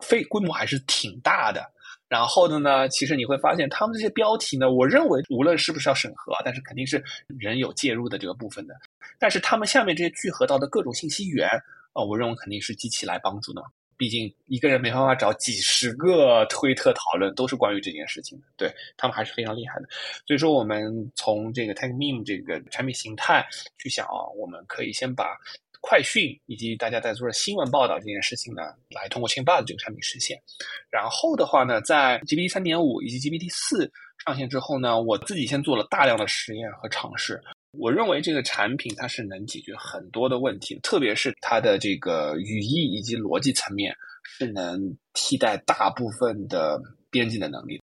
[0.00, 1.64] 非规模还是挺大的。
[2.08, 7.04] 然后的呢，其实你会发现，他们这些标题呢，我认为无论是不是要审核，但是肯定是
[7.38, 8.74] 人有介入的这个部分的。
[9.18, 11.46] 但是他们下面这些聚合到的各种信息源
[11.92, 13.62] 啊，我认为肯定是机器来帮助的。
[13.98, 19.88] 毕竟一个人没办法找几十个推特讨论都是关于这件事情的，对他们还是非常厉害的。
[20.26, 23.46] 所以说，我们从这个 TechMeme 这个产品形态
[23.76, 25.36] 去想啊，我们可以先把。
[25.80, 30.40] 快讯以及大家在做的新闻报道这件事情呢，来通过 ChainBuzz 这个产品实现。
[30.90, 33.90] 然后的话呢，在 GPT 三点五以及 GPT 四
[34.24, 37.40] 上线之后呢，我自己先做了大量的实验和尝试。
[37.78, 47.80] 我认为这个产品它是能解决很多的问题，特别是它的这个语义以及逻辑层面是能替代大部分的编辑的能力。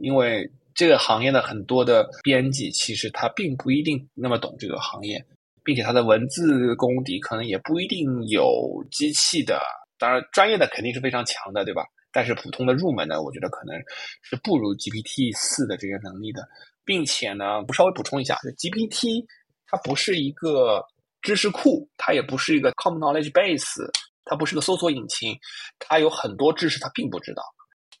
[0.00, 5.24] 因为这个行业的很多的编辑其实他并不一定那么懂这个行业。
[5.70, 9.62] 并且它的文字功底可能也不一定有机器的，
[10.00, 11.84] 当然专业的肯定是非常强的，对吧？
[12.10, 13.78] 但是普通的入门呢，我觉得可能
[14.20, 16.42] 是不如 GPT 四的这个能力的，
[16.84, 19.24] 并且呢，我稍微补充一下，GPT
[19.64, 20.84] 它不是一个
[21.22, 23.88] 知识库，它也不是一个 common knowledge base，
[24.24, 25.38] 它不是个搜索引擎，
[25.78, 27.44] 它有很多知识它并不知道，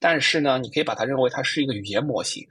[0.00, 2.44] 但是呢，你可以把它认为它是一个语言模型。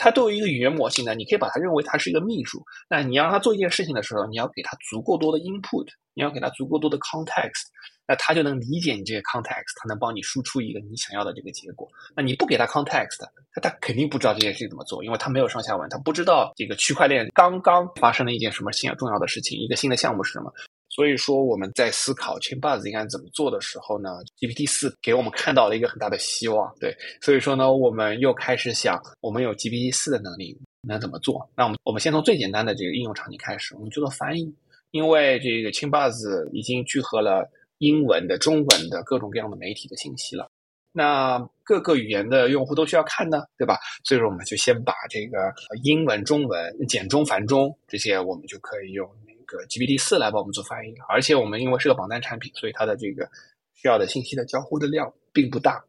[0.00, 2.64] 它作为一个语言模型呢，你可以把它认为它是一个秘书。
[2.88, 7.68] 那你让它做一件事情的时候，你要给它足够多的 input，你要给它足够多的 context，
[8.08, 11.86] 那它就能理解你这个 context，它能帮你输出一个你想要的这个结果。
[12.16, 13.20] 那你不给它 context，
[13.54, 20.50] 那它肯定不知道这件事情怎么做，因为它没有上下文，它不知道这个区块链刚刚发生了一件什么新重要的事情，一个新的项目是什么。
[20.90, 26.74] 所以说我们在思考 Chain Buzz 应该怎么做的时候呢，GPT 四给我们看到了一个很大的希望。
[26.80, 31.48] 对，所以说呢，我们又开始想，我们有 GPT 四的能力，能怎么做？
[31.56, 34.52] 那我们我们先从最简单的这个应用场景开始，我们就做翻译，
[34.90, 40.48] 因为这个 Chain Buzz 已经聚合了英文的、中文的各种各样的媒体的信息了。
[40.92, 43.78] 那各个语言的用户都需要看呢，对吧？
[44.04, 49.08] 所以说我们就先把这个英文、中文、简中、繁中这些，我们就可以用
[49.56, 50.94] 个 GPT 四来帮我们做翻译。
[51.08, 53.28] 而且我们因为是个榜单产品，所以它的这个
[53.74, 55.82] 需要的信息的交互的量并不大，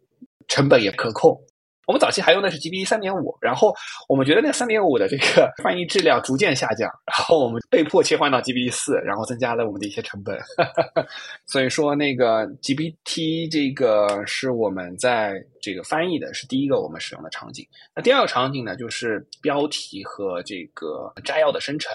[0.48, 1.40] 成本也可控。
[1.88, 3.74] 我们早期还用的是 GPT 三点五，然后
[4.08, 10.40] 我们觉得那三点五的这个 翻译质量逐渐下降，然后我们被迫切换到 GPT 四，然后增加了我们的一些成本。
[11.48, 17.68] 所以说，那个 GPT 这个是我们在这个翻译的是第一个我们使用的场景。
[17.94, 21.92] 那第二个场景呢，就是标题和这个摘要的生成。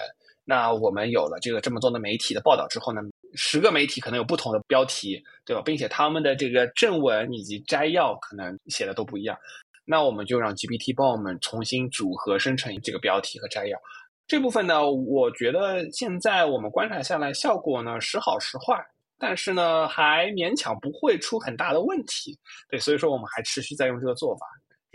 [0.49, 3.01] 那我们有了这个这么多的媒体的报道之后呢，
[3.35, 5.61] 十个媒体可能有不同的标题，对吧？
[5.65, 9.37] 并且他们的这个正文以及摘要可能写的都不一样。
[9.83, 13.77] 那我们就让 GPT 帮我们重新组合生成这个标题和摘要。
[14.25, 18.81] 这部分呢，我觉得现在我们观察下来，效果呢时好时坏，
[19.19, 22.39] 但是呢还勉强不会出很大的问题。
[22.69, 24.45] 对，所以说我们还持续在用这个做法。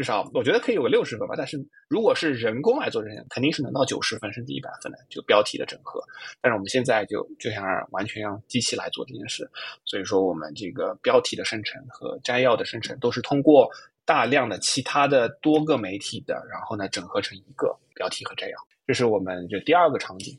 [0.03, 1.35] 至少我觉得可以有个六十分吧。
[1.39, 1.57] 但是
[1.89, 6.03] 如果是人工来做这件，肯定是能到九十分甚至一百分的就标题的整合。
[6.41, 9.49] 但是我们现在就就想让完全让机器来做这件事。
[9.85, 13.71] 所以说我们这个标题的生成和摘要的生成都是通过。
[14.05, 20.37] 大量的其他的多个媒体的，然后呢整合成一个标题和摘要，这是我们这第二个场景。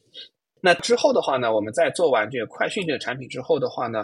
[0.60, 4.04] 那之后的话呢，我们在做完这个快讯这个产品之后的话呢，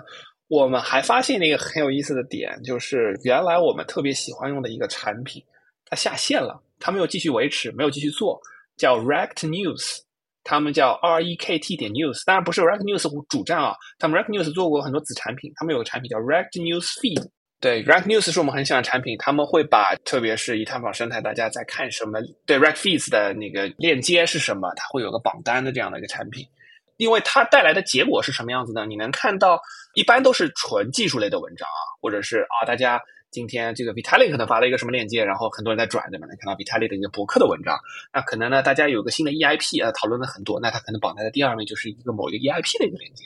[0.49, 5.41] 我们还发现了一个很有意思的点，就是原来我们特别喜欢用的一个产品，
[5.85, 8.37] 它下线了，它没有继续维持，没有继续做，
[8.75, 9.99] 叫 Rect News，
[10.43, 17.29] 他们叫 R E K T 点 News，当然不是 Rect News 主站啊，他们 Rect News 做过很多子产品，他们有个产品叫 Rect News Feed。
[17.61, 26.47] 对，Rank News 是我们很喜欢的产品，他们会把特别是以太坊生态，大家在看什么，对 Rank Feeds 的那个链接是什么，它会有个榜单的这样的一个产品，
[26.95, 28.85] 因为它带来的结果是什么样子呢？
[28.85, 29.59] 你能看到，
[29.99, 36.25] 一般都是纯技术类的文章啊，或者是啊，大家今天这个 Vitalik 可能发了一个什么链接，然后很多人在转，对吧？
[36.25, 37.77] 能看到 Vitalik 的一个博客的文章，
[38.13, 43.25] 那可能呢，大家有个新的 EIP 啊，讨论的很多，那它可能榜单的第二位就是一个某一个 EIP 的一个链接。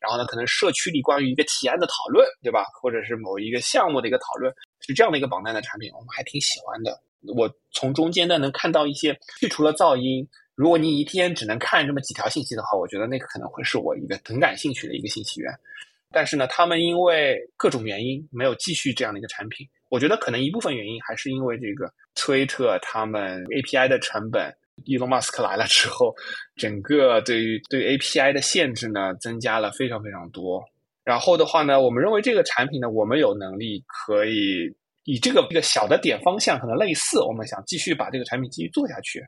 [0.00, 2.66] 然后呢，可能社区里关于一个提案的讨论，对吧？
[2.80, 7.02] 或者是某一个项目的一个讨论，是这样的一个榜单的产品，我们还挺喜欢的。
[7.34, 10.24] 我从中间呢能看到一些去除了噪音。
[10.54, 15.50] 如果你一天只能看这么几条信息的话，我觉得那个可能会是我一个很感兴趣的一个信息源。
[16.12, 19.66] 但是呢，他们因为各种原因没有继续这样的一个产品。
[19.88, 24.54] 我觉得可能一部分原因还是因为这个推特他们 API 的成本。
[24.86, 26.14] 伊隆马斯克来了之后，
[26.56, 30.64] 整个对于对 API 的限制呢，增加了非常非常多。
[31.04, 39.22] 然后的话呢，我们认为这个产品呢，我们有能力可以以这个一个小的点方向，可能类似，我们想继续把这个产品继续做下去。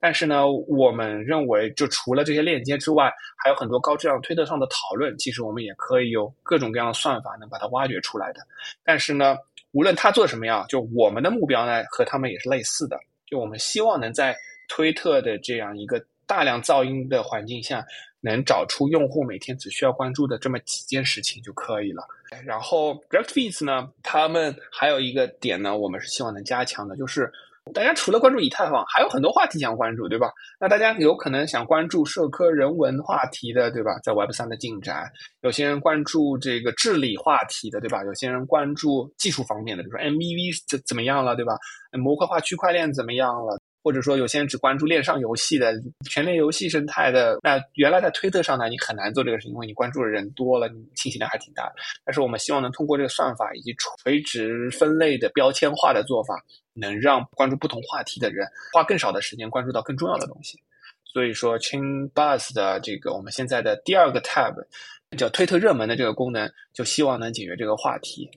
[0.00, 8.40] 但是呢，我们认为就除了这些链接之外，还有很多高质量推特上的讨论，其实我们也可以有各种各样的算法能把它挖掘出来的。
[8.84, 9.36] 但是呢，
[9.72, 14.36] 无论他做什么样，就我们的目标呢，和他们也是类似的，就我们希望能在。
[14.70, 17.82] 推特的这样一个大量噪音的环境下，
[18.20, 22.06] 能找出用户每天只需要关注的这么几件事情就可以了。
[22.44, 27.32] 然后 r e c t Feeds 呢，他们还有一个点呢，我们是希望能加强的，就是
[27.72, 30.30] 大家除了关注以太坊，还有很多话题想关注，对吧？
[30.60, 33.98] 那大家有可能想关注社科人文话题的，对吧？
[34.02, 35.10] 在 Web 三的进展，
[35.42, 38.04] 有些人关注这个治理话题的，对吧？
[38.04, 41.56] 有些人关注技术方面的，比如说 MVV 怎怎么样了，对吧？
[41.92, 43.58] 模块化区块链怎么样了？
[43.88, 45.72] 或者说，有些人只关注链上游戏的
[46.10, 51.72] 全链游戏生态的，那原来在推特上呢，你很难做这个事情，因为你关注的人多了，你信息量还挺大。
[52.04, 56.34] 但是我们希望能通过这个算法以及垂直分类的标签化的做法，
[56.74, 60.58] 能让关注不同话题的人花更少的时间关注到更重要的东西。
[61.10, 64.54] 所以说 c h i n Bus 的这个我们现在的第二个 tab
[65.16, 68.28] 叫推特热门的这个功能，就希望能解决这个话题。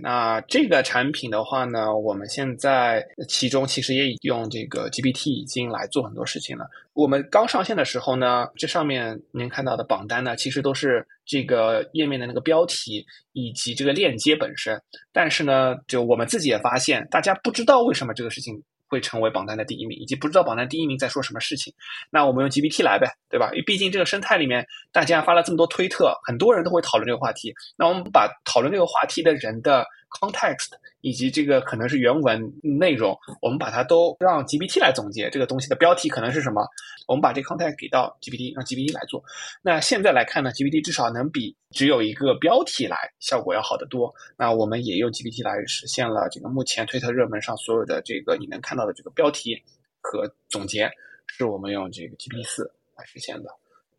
[0.00, 6.68] 那这个产品的话呢，我们现在其中其实也用这个 GPT 已经来做很多事情了。
[6.92, 14.80] 我们刚上线的时候呢，这上面您看到的榜单呢，其实都是这个页面的那个标题以及这个链接本身。
[15.12, 18.62] 但是呢，就我们自己也发现，大家不知道为什么这个事情。
[18.88, 21.72] 会成为榜单的第一名，以及不知道榜单第一名在说什么事情，
[22.10, 23.50] 那我们用 GPT 来呗，对吧？
[23.52, 27.52] 因为毕竟这个生态里面，大家发了这么多推特，很多人都会讨论这个话题。
[27.76, 29.86] 那我们把讨论这个话题的人的
[30.20, 30.68] context
[31.02, 36.66] 以及这个可能是原文内容，我们把它都让 GPT 来总结这个东西的标题可能是什么，
[37.06, 39.22] 我们把这 context 给到 GPT，让 GPT 来做。
[39.62, 44.12] 那现在来看呢，GPT 至少能比只有一个标题来效果要好得多。
[44.36, 49.62] 那我们也用 GPT 来实现了这个目前推特热门上所有的这个你能看到的这个标题
[50.00, 50.90] 和总结，
[51.26, 53.50] 是我们用这个 GPT 四来实现的，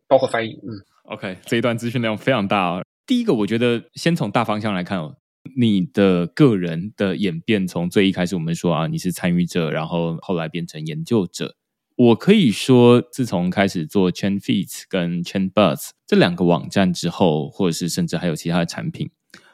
[0.07, 0.59] 包括翻译。
[0.63, 2.82] 嗯，OK，这一段资讯量非常大啊。
[3.05, 5.15] 第一个，我觉得先从大方向来看哦。
[5.56, 11.56] 你的个人的演变，从最一开始我们说啊，你是参与者，然后后来变成研究者。
[11.95, 19.10] 我可以说，自从开始做 Chain Feeds 跟 Chain Buzz 这两个网站之后，或者是甚至还有其他的产品，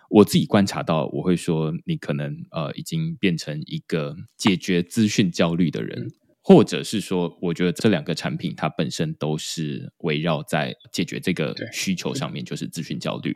[0.10, 6.10] 我自己观察到，我会说，你可能呃已经变成一个解决资讯焦虑的人，
[6.42, 13.32] 或者是说，我觉得这两个产品它本身都是围绕在解决这个需求上面，就是资讯焦虑。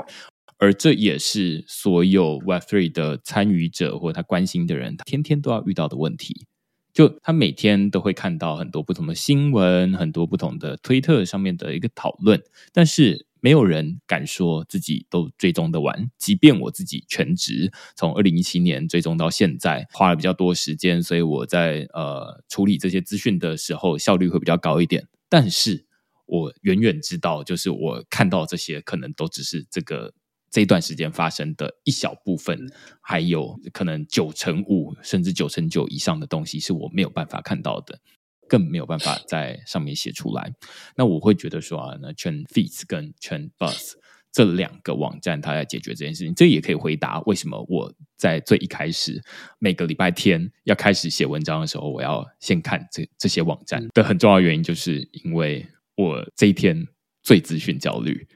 [0.59, 6.47] 而这也是所有 Web Three 的参与者或他关心的人，他天天都要遇到的问题。
[6.93, 12.41] 就他每天都会看到很多不同的新闻，很多不同的推特上面的一个讨论，
[12.73, 16.09] 但是没有人敢说自己都追踪的完。
[16.17, 25.07] 即便我自己全职从二零一七年追踪到现在，花了比较多时间，所以我在呃处理这些资讯的时候效率会比较高一点。
[25.29, 25.85] 但是
[26.25, 30.15] 我远远知道，就是我看到这些可能都只是这个。
[30.49, 32.67] 这段时间发生的一小部分，
[33.01, 37.99] 还有可能九成五甚至九成九以上的东西是我没有办法看到的，
[38.47, 40.53] 更没有办法在上面写出来。
[40.95, 43.93] 那我会觉得说啊，那 Chain Feeds 跟 Chain Buzz
[44.31, 49.21] 这两个网站，它在解决这件事情，这也可以回答为什么我在最一开始
[49.59, 56.87] 每个礼拜天要开始写文章的时候，我要先看这这些网站的很重要原因，就是因为我这一天
[57.21, 58.27] 最资讯焦虑。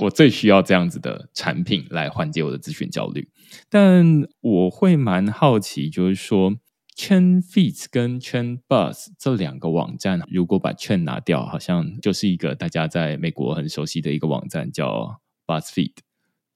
[0.00, 3.28] 我最需要这样子的产品来缓解我的咨询焦虑，
[3.68, 6.56] 但我会蛮好奇，就是说
[6.96, 15.92] ，Chain Feeds 跟 Chain Bus 这两个网站，如果把 Chain 拿掉，好像就是一个大家在美国很熟悉的一个网站，叫 Bus Feed，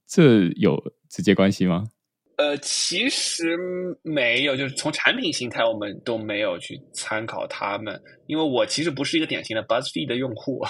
[0.07, 1.89] 这有直接关系吗？
[2.37, 3.57] 呃，其实
[4.03, 10.61] 没有，就是从产品形态，我们都没有去参考他们，因为我其实不是一个典型的 BuzzFeed 的用户，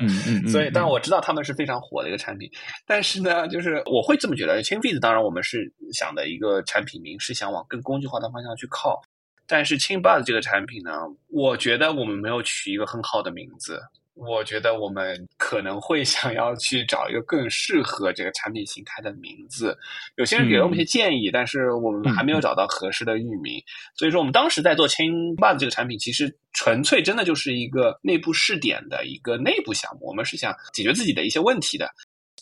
[0.00, 2.50] 嗯嗯，所以，但我知道他们是非常火的一个产品。
[2.86, 8.98] 但是呢，就是我会这么觉得，Chainfeed 当然我们是想的一个产品名是想往更工具化的方向去靠，
[9.46, 10.92] 但是 Chainbuzz 这个产品呢，
[11.28, 13.78] 我觉得我们没有取一个很好的名字。
[14.14, 19.76] 我觉得我们可能会想要去找一个更适合这个产品形态的名字。
[20.16, 23.62] 有些人给了我们一些建议，但是我们还没有找到合适的域名。
[23.94, 30.06] 所以说，我们当时在做 Chainbuzz 这个产品，其实纯粹真的就是一个内部试点的一个内部项目。
[30.06, 31.90] 我们是想解决自己的一些问题的。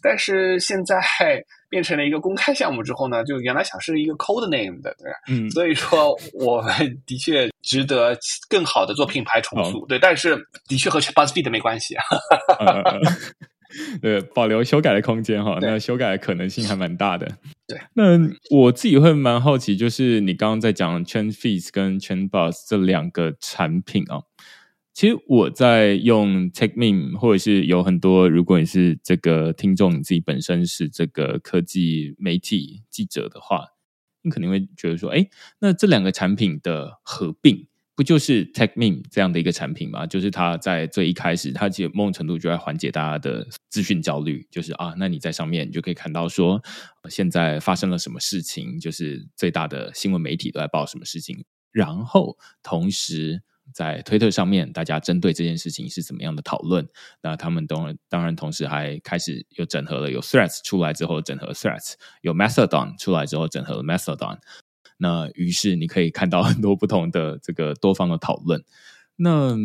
[0.03, 1.01] 但是现在
[1.70, 5.18] 变成了一个公开项目之后呢，就原来想是一个 code name 的，对吧？
[5.28, 6.74] 嗯，所以说我们
[7.07, 8.18] 的确值得
[8.49, 10.36] 更好的做品牌重塑，对，但是
[10.66, 12.03] 的确和 BuzzFeed 没关系啊，
[14.03, 17.30] 对，保留修改的空间哈，那修改的可能性还蛮大的。
[17.68, 18.18] 对，那
[18.51, 24.22] 我自己会蛮好奇，就是你刚刚在讲 Chain Feeds 跟 Chain Buzz 这两个产品啊。
[25.01, 33.64] 其实我在用 TechMeme，或者是有很多，如果你是这个听众，你自己本身是这个科技媒体记者的话，
[34.20, 35.26] 你肯定会觉得说，哎，
[35.61, 40.07] 那这两个产品的合并，不就是 TechMeme 这样的一个产品吗？
[40.07, 46.62] 就是它在最一开始，它其实某种程度就在缓解大家的资讯焦虑，就是啊，那你在上面你就可以看到说，
[47.09, 51.42] 现在发生了什么事情，就是最大的新闻媒体都在报什么事情，
[51.72, 53.40] 然后同时。
[53.73, 56.87] 在推特上面，大家针对这件事情是怎么样的讨论？
[57.23, 64.39] 那他们当当然同时还开始有整合了，有 Threads 出来之后整合 Threads，有 Mastodon 出来之后整合了 Mastodon。
[64.99, 68.62] 那于是你可以看到很多不同的这个多方的讨论。
[69.16, 69.57] 那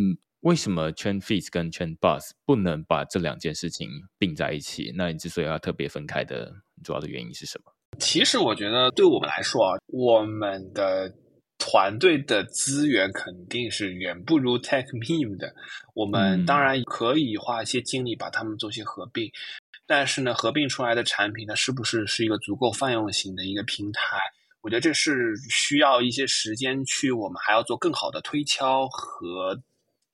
[0.41, 4.93] 为什么 Chain f e e s 跟 Chain bus 不能把这两件事情并在一起？
[4.95, 6.53] 那你之所以要特别分开的
[6.83, 7.71] 主要的原因是什么？
[7.99, 11.13] 其实我觉得对我们来说啊，我们的。
[11.67, 15.51] 团队的资源肯定是远不如 TechMeme 的，
[15.95, 19.31] 我们当然可以花一些精力把它们做些合并，
[19.87, 24.19] 但是呢，合并出来的产品呢，是不是是一个足够泛用型的一个平台？
[24.61, 29.59] 我觉得这是需要一些时间去，我们还要做更好的推敲和。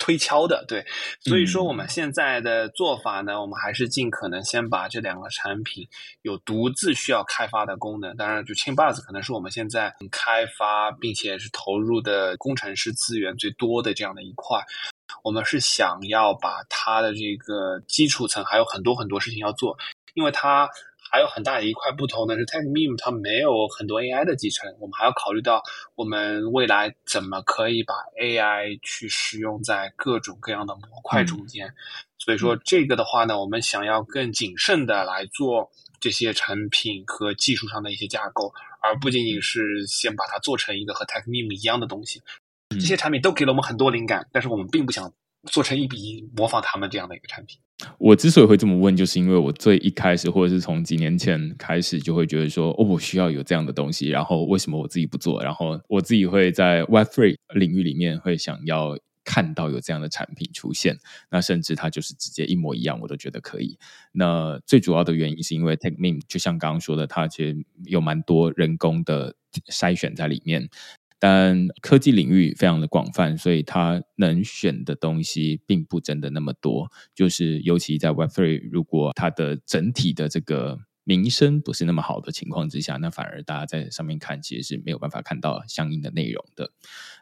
[0.01, 0.83] 推敲的，对，
[1.19, 5.87] 所以说我们现在的做法呢，我们还是尽可能先把这两个产品
[6.23, 14.65] 有独自需要开发的功能，当然就 Chainbuzz 可能是我们现在开发并且是投入的工程师资源最多的这样的一块，
[15.23, 19.77] 我们是想要把它的这个基础层还有很多很多事情要做，
[20.15, 20.67] 因为它
[21.11, 25.61] 还有很大的一块不同的是，TechMeme 它没有很多 AI 的集成，我们还要考虑到
[25.95, 31.73] 我们未来怎么可以把 AI 去使用在各种各样的模块中间。
[32.17, 42.21] 所以说这个的话呢，我们想要更谨慎的来做这些产品和技术上的一些架构，而不仅仅是先把它做成一个和 TechMeme 一样的东西。
[42.69, 45.11] 这些产品都给了我们很多灵感，但是我们并不想
[45.49, 47.59] 做成一比一模仿他们这样的一个产品。
[47.97, 55.41] 我之所以会这么问，就是因为我最一开始，或者是从几年前开始，就会觉得说，哦，我需要有这样的东西，然后为什么我自己不做？
[55.41, 60.95] 然后我自己会在 Web Three 领域里面会想要看到有这样的产品出现，
[61.31, 63.79] 那甚至它就是直接一模一样，我都觉得可以。
[64.11, 69.35] 那最主要的原因是因为 TechMeme 就像刚刚说的，它其实有蛮多人工的
[69.71, 70.69] 筛选在里面。
[71.23, 76.91] 但科技领域非常的广泛，所以它能选的东西并不真的那么多。
[77.13, 86.71] 就是尤其在 Web Three，如果它的整体的这个名声不是那么好的情况之下，那反而大家在上面看其实是没有办法看到相应的内容的。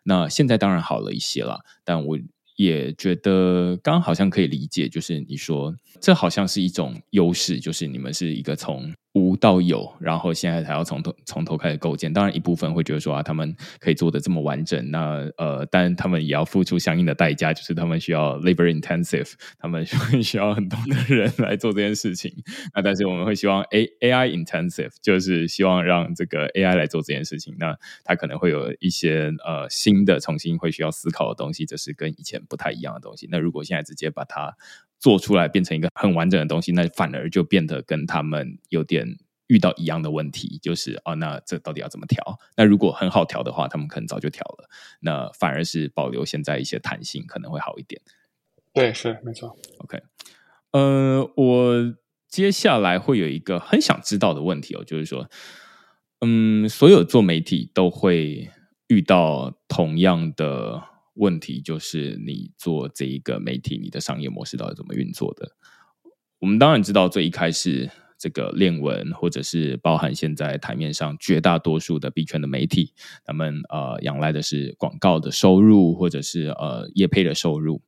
[0.03, 2.17] 那现在当然好了一些了，但我
[2.55, 8.93] 也觉得刚好像可以理解，就是你说这好像是一种优势，就是你们是一个从。
[9.13, 12.11] 无到有，然后现在才要从头从头开始构建。
[12.11, 19.85] 当然，一部分会觉得说啊，他们可以做的这么完整，那呃，但他们也要付出相应的代价，就是他们需要 labor intensive，他们
[20.23, 22.31] 需要很多的人来做这件事情。
[22.73, 27.55] 那但是我们会希望 A A I intensive，就是希望让这个 A I 来做这件事情。
[27.59, 33.27] 那它可能会有一些呃新的、重新会需要思考的东西，这是跟以前不太一样的东西。
[33.31, 34.55] 那如果现在直接把它
[34.99, 42.37] 做出来变成一个很完整的东西，那反而就变得跟他们有点遇到一样的问题，就是哦，那这到底要怎么调？
[42.57, 44.69] 那如果很好调的话，他们可能早就调了。
[44.99, 48.01] 那反而是保留现在一些弹性，可能会好一点。
[48.73, 49.57] 对，是没错。
[49.77, 50.01] OK，
[50.71, 51.95] 呃，我
[52.27, 55.29] 接下来会有一个很想知道的问题哦，就是说，
[56.19, 58.51] 嗯，所有做媒体都会
[58.87, 60.83] 遇到同样的。
[61.19, 65.51] 问题就是你做这一个媒体，你的商业模式到底怎么运作的？
[66.39, 72.93] 我们当然知道，最一开始这个链文，或者是包含现在台面上绝大多数的币圈的媒体，
[73.25, 77.81] 他们呃仰赖的是广告的收入，或者是呃业配的收入。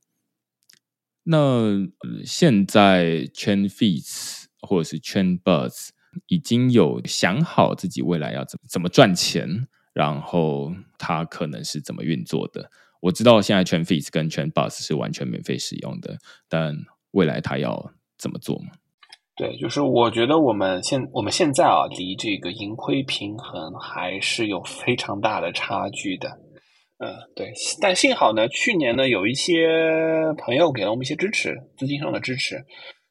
[1.24, 1.88] 那
[2.26, 5.90] 现在圈 fees 或者是圈 buzz
[6.28, 12.70] 已经有想好自己未来要怎么怎么赚钱，然后它可能是怎么运作的。
[13.02, 16.74] 我知道现在全 Fees 跟全 Bus 是完全免费使用的，但
[17.12, 18.72] 未来它要怎么做吗？
[19.36, 26.30] 对，就是我觉得我们现我们现在啊，离这个盈亏平衡还是有非常大的差距的。
[27.00, 29.68] 嗯，对，但幸好呢，去年呢有一些
[30.38, 32.64] 朋友给了我们一些支持，资金上的支持，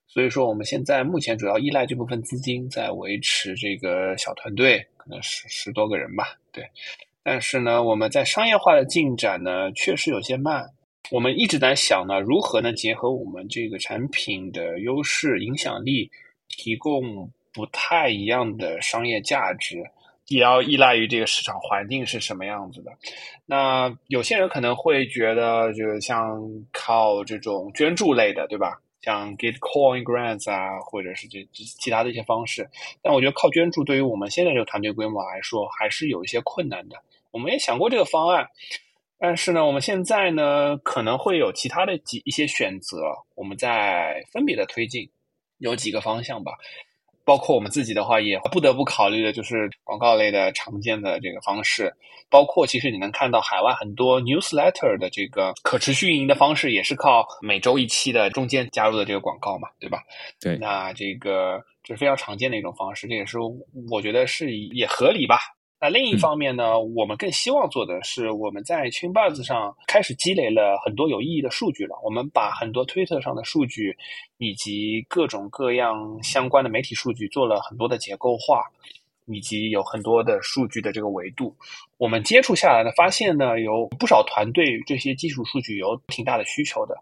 [0.07, 6.39] 所以说我们现在目前主要依赖这部分资金在维持这个小团队，可能十十多个人吧。
[6.53, 6.65] 对。
[7.23, 10.71] 但是呢，我们在商业化的进展呢，确实有些慢。
[11.11, 16.11] 我们一直在想呢，如何呢结合我们这个产品的优势、影响力，
[16.49, 19.83] 提供不太一样的商业价值，
[20.29, 22.93] 也要依赖于这个市场环境是什么样子的。
[23.45, 26.41] 那有些人可能会觉得，就是像
[26.73, 28.81] 靠这种捐助类的，对吧？
[29.03, 32.69] 像 Gitcoin Grants 啊，或者是这其他的一些方式。
[33.03, 36.97] 但我觉得靠捐助，对于我们现在这个团队规模来说，还是有一些困难的。
[37.31, 38.47] 我们也想过这个方案，
[39.19, 42.97] 但是呢，我们现在呢可能会有其他的几一些选择，
[43.35, 45.09] 我们在分别的推进，
[45.59, 46.53] 有几个方向吧。
[47.23, 51.95] 包括我们自己的话，也不得不考虑的就是广告类的常见的这个方式。
[52.29, 60.03] 包括其实你能看到海外很多 newsletter 的这个可持续运营的方式，也是靠每周一期的中间加入的这个广告嘛，对吧？
[60.41, 63.39] 对，那这个这是非常常见的一种方式，这也是
[63.91, 65.39] 我觉得是也合理吧。
[65.83, 71.99] 那另一方面呢，我们更希望做的是，我们在 Chainbuzz 上开始积累了很多有意义的数据了。
[72.05, 73.97] 我们把很多推特上的数据，
[74.37, 78.63] 以及各种各样相关的媒体数据做了很多的结构化，
[79.25, 81.57] 以及有很多的数据的这个维度。
[81.97, 86.95] 我们接触下来呢，发现呢，有不少团队这些基础数据有挺大的需求的。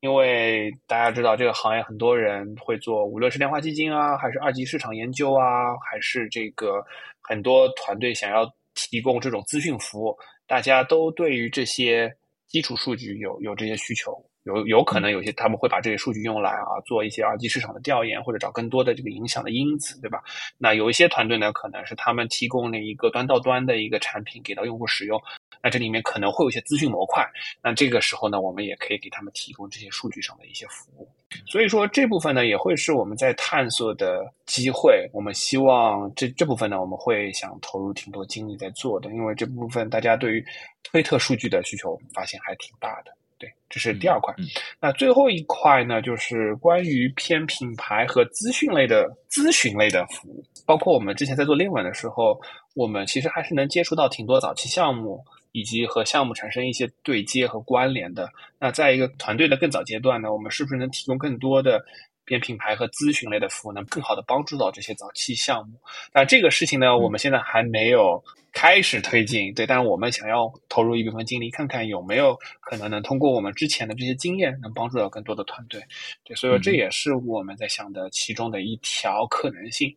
[0.00, 6.84] 因为大家知道这个行业，很多人会做，无论是量化基金啊，还是二级市场研究啊，还是这个
[7.24, 10.16] 很多团队想要提供这种资讯服务，
[10.46, 12.14] 大家都对于这些
[12.46, 14.12] 基础数据有有这些需求。
[14.44, 20.22] 有有可能有些他们会把这些数据用来啊做一些二级市场的调研，或者找更多的这个影响的因子，对吧？
[20.58, 25.20] 那有一些团队呢，可能是他们提供了一个端到端的一个产品给到用户使用，
[25.62, 27.26] 那这里面可能会有一些资讯模块，
[27.62, 31.08] 那这个时候呢，我们也可以给他们提供这些数据上的一些服务。
[31.46, 35.08] 所以说这部分呢，也会是我们在探索的机会。
[35.12, 40.44] 我们希望这这部分呢，我们会想投入挺多精力在做的，因为这部分大家对于
[40.84, 43.12] 推特数据的需求发现还挺大的。
[43.44, 44.34] 对，这是第二块。
[44.80, 50.42] 那最后一块呢，就是关于偏品牌和资讯类的咨询类的服务。
[50.66, 52.40] 包括我们之前在做链文的时候，
[52.74, 55.22] 我们其实还是能接触到挺多早期项目，
[55.52, 58.30] 以及和项目产生一些对接和关联的。
[58.58, 61.84] 那在一个团队的更早阶段呢，我们是不是能提供更多的
[62.24, 65.78] 偏品牌和咨询类的服务，能更好的帮助到这些早期项目？
[66.12, 68.22] 那这个事情呢，我们现在还没有。
[68.56, 75.82] 开始推进，对，但是我们想要投入一部分精力，看看有没有可能能通过我们之前的这些经验，能帮助到更多的团队，
[76.22, 79.92] 对，所以说这也是我们在想的其中的一条可能性。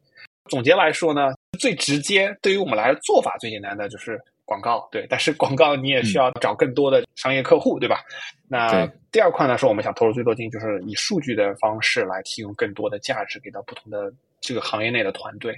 [0.49, 7.99] 总结来说呢，最直接对于我们来说做法最简单的就是广告，对，但是广告你也需要找更多的商业客户，对吧？
[8.47, 14.11] 那第二块呢，是我们想投入最多精力，就是以数据的方式来提供更多的价值给到不同的。
[14.39, 15.53] 这个行业内的团队，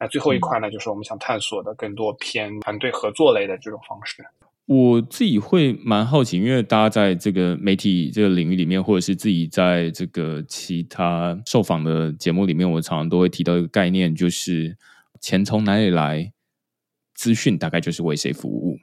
[0.00, 4.24] 那最后一块呢，就是我们想探索的更多偏团队合作类的这种方式。
[4.64, 14.76] 我自己会蛮好奇，因为大家在这个媒体这个领域里面，或者是自己在这个其他受访的节目里面，我常常都会提到一个概念，就是
[15.20, 16.32] 钱从哪里来，
[17.22, 18.80] 资讯大概就是为谁服务，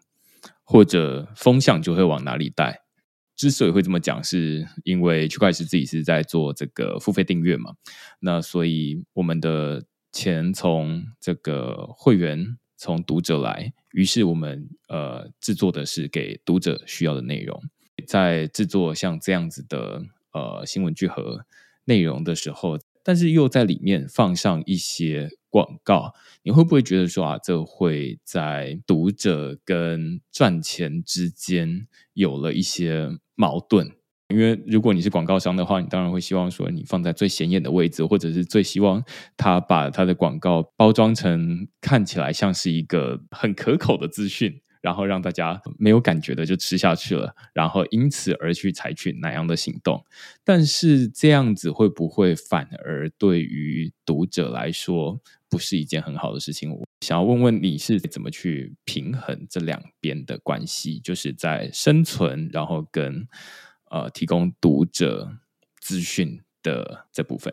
[0.64, 2.84] 或者风向就会往哪里带。
[3.36, 7.74] 之所以会这么讲，是因为区块链自己是在做这个付费订阅嘛，
[8.22, 9.84] 那所以我们的
[10.14, 17.62] 钱从这个会员、从读者来，于是我们呃制作的是给读者需要的内容，
[18.08, 21.46] 在制作像这样子的呃新闻聚合
[21.84, 33.10] 内容的时候，但是又在里面放上一些广告，你会不会觉得说啊，这会在读者跟赚钱之间有了一些？
[33.40, 33.90] 矛盾，
[34.28, 39.02] 因为如果你是广告商的话，你当然会希望说你放在最显眼的位置，或者是最希望
[39.38, 50.04] 他把他的广告包装成看起来像是一个很可口的资讯，然后让大家没有感觉的就吃下去了，然后因此而去采取哪样的行动。
[50.44, 56.72] 但是这样子会不会反而对于读者来说不是一件很好的事情？
[56.72, 63.28] 我想要问问你是怎么去平衡这两边的关系，就是在生存，然后跟
[63.90, 65.30] 呃提供读者
[65.82, 67.52] 资讯的这部分。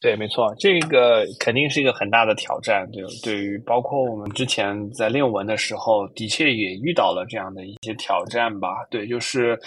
[0.00, 2.88] 对，没错，这个肯定是一个很大的挑战。
[2.92, 8.68] 对，对于包括我们之前在练文的时候，的确也遇到了这样的一些挑战吧。
[8.88, 9.58] 对，就是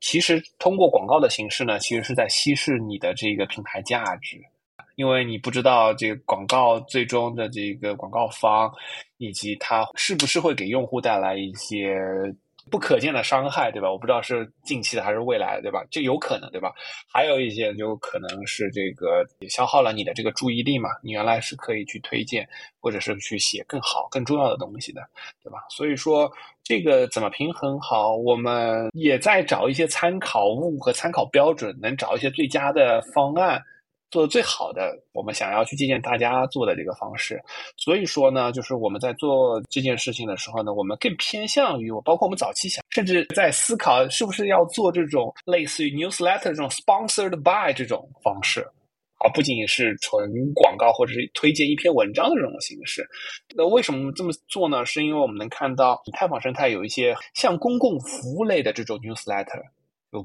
[0.00, 4.36] 其实通过广告的形式呢，其实是在稀释你的这个品牌价值。
[4.98, 8.68] 因为你不知道这个广告最终的这个广告方，
[9.18, 11.96] 以及它是不是会给用户带来一些
[12.68, 13.88] 不可见的伤害，对吧？
[13.88, 15.84] 我不知道是近期的还是未来的，对吧？
[15.88, 16.72] 就有可能，对吧？
[17.06, 20.90] 还有一些就可能是这个也消耗了你的这个注意力嘛？
[21.00, 22.48] 你原来是可以去推荐
[22.80, 25.00] 或者是去写更好、更重要的东西的，
[25.44, 25.64] 对吧？
[25.70, 26.28] 所以说
[26.64, 33.62] 这个怎么平衡好，我们也在找一些参考物和参考标准，能找一些最佳的方案。
[34.10, 37.38] 做的最好的，我们想要去借鉴大家做的这个方式，
[37.76, 48.66] 所以说呢，就是我们在做这件事情的时候呢，我们更偏向于我，包括我们早期想，甚至在思考是不是要做这种类似于 newsletter 这种 sponsored by 这种方式，
[49.18, 53.06] 而不仅仅是纯广告或者是推荐一篇文章的这种形式。
[53.54, 54.86] 那为什么这么做呢？
[54.86, 59.62] 是因为我们能看到以太坊生态有一些像公共服务类的这种 newsletter，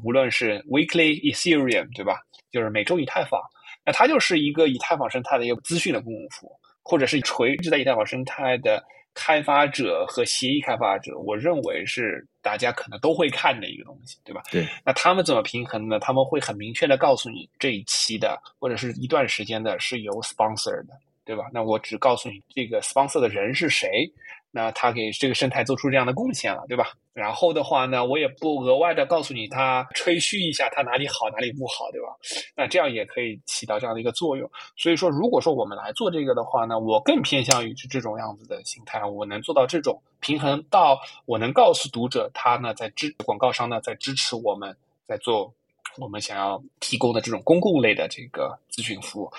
[0.05, 3.41] 无论是 weekly Ethereum 对吧，就是每周以太坊。
[3.85, 14.41] 那它就是一个以太坊生态的一个资讯的公共服务，或者是垂直在以太坊生态的开发者和协议开发者，我认为是大家可能都会看的一个东西，对吧？
[14.51, 14.67] 对。
[14.85, 15.99] 那他们怎么平衡呢？
[15.99, 20.93] 他们会很明确的告诉你这一期的或者是一段时间的是由 sponsor 的，
[21.25, 21.45] 对吧？
[21.53, 24.11] 那我只告诉你这个 sponsor 的人是谁。
[24.55, 26.91] 那他给这个生态做出这样的贡献了，对吧？
[27.11, 32.07] 然后的话呢，我也不额外的告诉你他吹嘘一下他哪里好哪里不好，对吧？
[32.55, 34.47] 那这样也可以起到这样的一个作用。
[34.75, 44.77] 所以说，如果说我们来做这个的话呢，我更偏向于是这种样子的形态，我能做到这种平衡，到我能告诉读者他呢在支广告商呢在支持我们
[45.07, 45.51] 在做
[45.97, 49.31] 我们想要提供的这种公共类的这个咨询服务。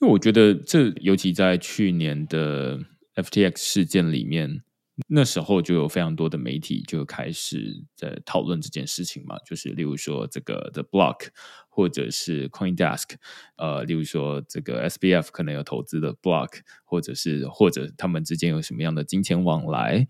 [0.00, 2.80] 因为我觉得这尤其在去年的。
[3.18, 4.62] FTX 事件里面，
[5.08, 11.26] 那时候就有非常多的媒体就开始在讨论这件事情嘛，就是例如说这个 The Block
[11.68, 13.16] 或者是 CoinDesk，
[13.56, 20.06] 呃，例如说这个 SBF 可能有投资的 Block，或者是或者他们之间有什么样的金钱往来。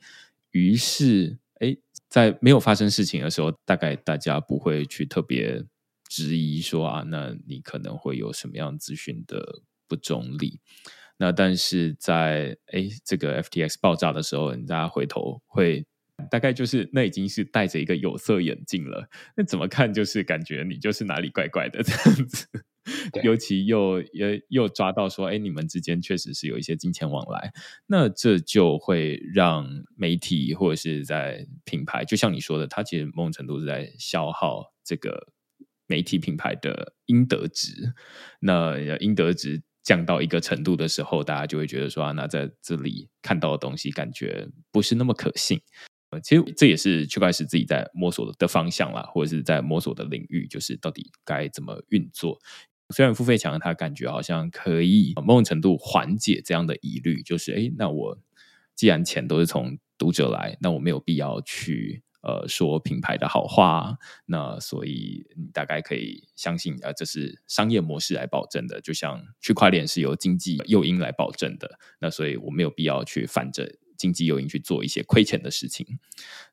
[0.50, 1.74] 于是，哎，
[2.10, 5.64] 在没有发生事情的时候，大概大家不会去特别
[6.08, 10.60] 质疑说啊，那你可能会有什么样资讯的不中立。
[11.18, 15.86] 那但是在哎这个 FTX 爆炸的时候，大家回头会
[16.30, 19.08] 大概就是那已经是戴着一个有色眼镜了。
[19.36, 22.46] 那怎么看就是感觉你就是哪里怪怪的这样子。
[23.22, 27.52] 尤其又又又抓到说，哎，你们之间确实是有一些金钱往来，
[27.86, 35.28] 那这就会让媒体或者是在品牌，就像你说的，它其实某种程度是在消耗这个
[35.88, 37.94] 媒体品牌的应得值。
[38.38, 39.62] 那应得值。
[39.84, 45.58] 降到一个程度的时候，大家就会觉得说啊，那在这里看到的东西感觉不是那么可信。
[46.10, 52.38] 呃，其实这也是区块链自己在摸索的方向啦，或者是在摸索的领域，就是到底该怎么运作。
[52.94, 58.18] 虽然付费墙，它感觉好像可以某种程度缓解这样的疑虑，就是哎，那我
[58.74, 62.02] 既然钱都是从读者来，那我没有必要去。
[62.20, 63.96] 呃，说品牌的好话，
[64.26, 75.86] 那所以你大概可以相信，啊，这是商业模式来保证的，就像区块链是由经济诱因来保证的，那所以我没有必要去反着经济诱因去做一些亏钱的事情。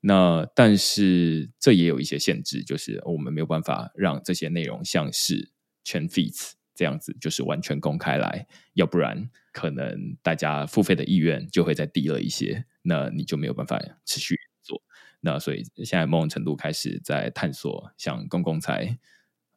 [0.02, 5.52] 那但是这也有一些限制，就是我们没有办法让这些内容像是
[5.84, 14.38] 全 feeds 这样子，就是完全公开来，要不然可能大家付费的意愿就会再低了一些，那你就没有办法持续。
[15.26, 18.97] 那所以现在某种程度开始在探索像公共财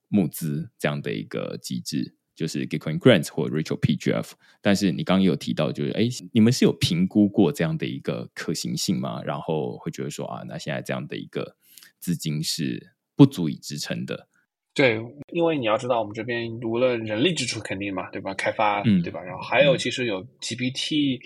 [0.09, 4.33] 募资这样的一个机制，就是 Gitcoin Grants 或 Rachel PGF。
[4.63, 9.23] 但是你刚刚也有提到，就是哎，你们是有评估过这样的一个可行性吗？
[9.23, 11.57] 然后会觉得说啊，那现在这样的一个
[11.99, 14.29] 资金是不足以支撑的。
[14.73, 14.99] 对，
[15.33, 18.33] 因为你要知道，我们这边无论人力支出肯定嘛，对吧？
[18.35, 19.21] 开发，对吧？
[19.21, 21.21] 然后还有其实有 GPT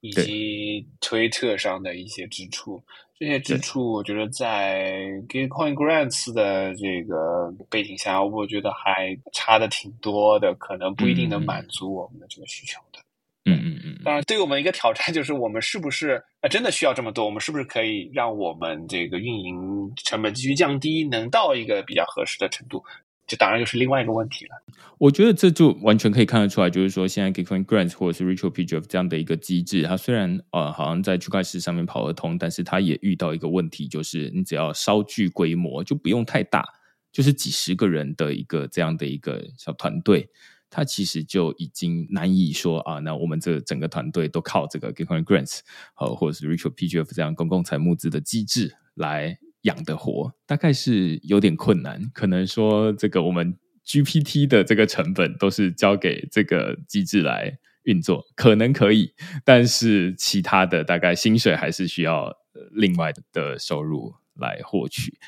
[0.00, 2.82] 以及推特上的一些支出。
[3.20, 13.00] 这些支出，我觉得在 Gitcoin Grants 的这个背景下，我觉得还差的挺多的，可能不一定能满足我们的这个需求的。
[13.44, 13.98] 嗯嗯嗯。
[14.04, 17.24] 当然，对于我们一个挑战就是，我们是不是啊真的需要这么多？
[17.24, 22.84] 我们是不是可以让我们这个运营成本继续降低，能到一个比较合适的程度？
[23.28, 24.60] 这当然又是另外一个问题了。
[24.96, 36.64] 我觉得这就完全可以看得出来，就是说现在 Gitcoin Grants 或者是 Rachel PGF 这样的一个机制，它虽然呃好像在区块链上面跑得通，但是它也遇到一个问题，就是你只要稍具规模，就不用太大，
[37.12, 40.28] 就是几十个人的一个这样的一个小团队，
[40.68, 45.60] 它其实就已经难以说啊，那我们这整个团队都靠这个 Gitcoin Grants
[45.94, 49.38] 或者是 Rachel PGF 这样公共财募资的机制来。
[49.68, 53.54] 养的活大概是有点困难，可能说这个我们
[53.86, 59.12] GPT 的这个成本都是交给这个机制来运作，可能可以，
[59.44, 62.32] 但是其他的大概薪水还是需要
[62.72, 65.18] 另外的收入来获取。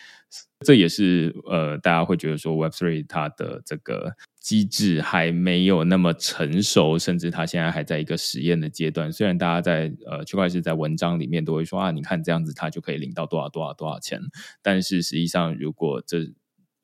[0.65, 9.12] 这也是呃，大家会觉得说 Web Three 它的这个机制还没有那么成熟，甚至它现在还在一个实验的阶段。
[9.12, 14.19] 虽然大家在呃区块链在文章里面都会说啊，你看这样子它就可以领到多少多少多少钱，
[14.62, 16.33] 但是实际上如果这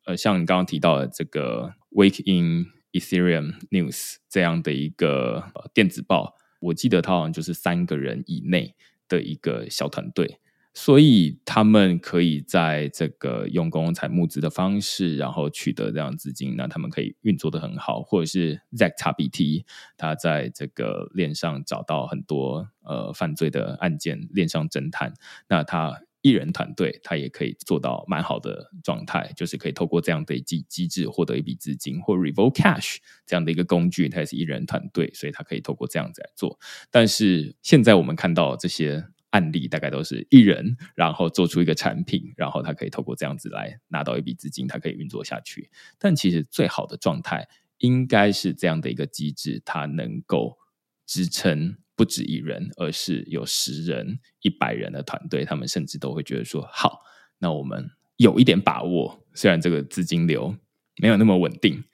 [0.05, 8.75] 呃像你刚刚提到的这个 Wake in Ethereum News 这样的一个呃电子报，我记得它好像就是三个人以内
[9.09, 10.39] 的一个小团队。
[10.79, 19.65] 所以他们可以在这个用公共财募资的方式，然后取得这样资金，那他们可以运作的很好，或者是 ZKBT，
[19.97, 25.15] 他在这个链上找到很多呃犯罪的案件，链上侦探，
[25.49, 36.59] 那他一人团队他也可以做到蛮好的状态，就是可以透过这样的机机制获得一笔资金，或 Revoke Cash 这样的一个工具，它也是一人团队，所以他可以透过这样子来做。
[36.91, 39.07] 但是现在我们看到这些。
[39.37, 45.69] 案例大概都是一人，然后做出一个产品，然后他可以透过这样子来拿到一笔资金，他可以运作下去。
[45.99, 47.47] 但其实最好的状态
[47.79, 50.57] 应该是这样的一个机制，它能够
[51.05, 57.03] 支撑不止一人，而是有十人、一百人的团队，他们甚至都会觉得说：好，
[57.39, 59.23] 那我们有一点把握。
[59.35, 60.57] 虽然这个资金流
[61.03, 61.85] 没有那么稳定，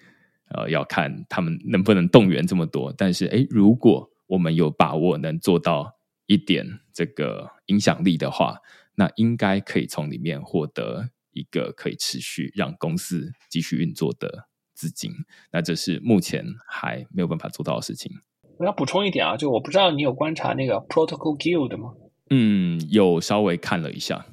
[0.50, 2.94] 呃，要看他们能不能动员这么多。
[2.96, 5.98] 但是，哎，如果我们有把握能做到。
[6.32, 8.56] 一点这个影响力的话，
[8.94, 15.12] 那应该可以从里面获得一个可以持续让公司继续运作的资金。
[15.52, 18.10] 那这是目前还没有办法做到的事情。
[18.56, 21.94] 我要补充一点啊，就我不知道你有观察那个 Protocol Guild 吗？
[22.30, 24.24] 嗯，有稍微看了一下。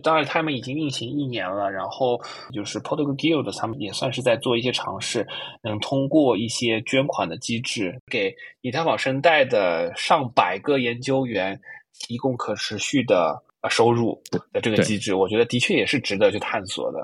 [0.00, 2.20] 当然，他们已经运行一年了，然后
[2.52, 5.26] 就是 Protocol Guild，他们也算是在做一些尝试，
[5.62, 11.60] 能通过一些捐款的机制，给以太坊生态的上百个研究员
[11.98, 14.20] 提供可持续的收入
[14.52, 16.98] 的这个机制，我觉得的确也是值得去探索的。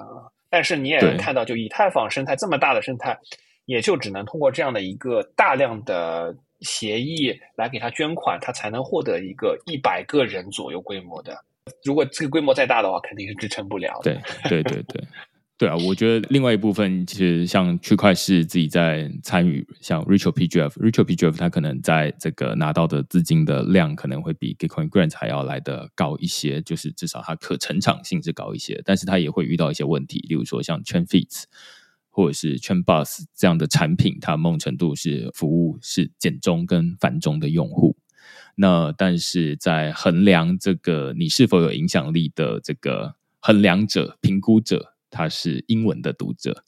[0.49, 3.19] 但是你也能看到，就以太坊生态这么大的生态，
[3.67, 11.37] 也就只能通过这样的一个大量的协议来给他捐款，他才能获得一个一百个人左右规模的。
[11.85, 13.99] 如果这个规模再大的话，肯定是支撑不了。
[14.03, 14.19] 对
[14.49, 15.05] 对对对
[15.59, 15.77] 对啊！
[15.87, 31.45] 我觉得另外一部分其实像区块市自己在参与，像 Rachel PGF，Rachel PGF 它可能在这个拿到的资金的量可能会比 Bitcoin Grant 还要来的高一些，就是至少它可成长性是高一些，但是它也会遇到一些问题，例如说像 Chain Fees
[32.11, 37.97] 或者是 Chain Bus 这样的产品，它某种程度是服务是简中跟繁中的用户。
[38.57, 46.65] 那但是在衡量这个你是否有影响力的这个衡量者、评估者，他是英文的读者，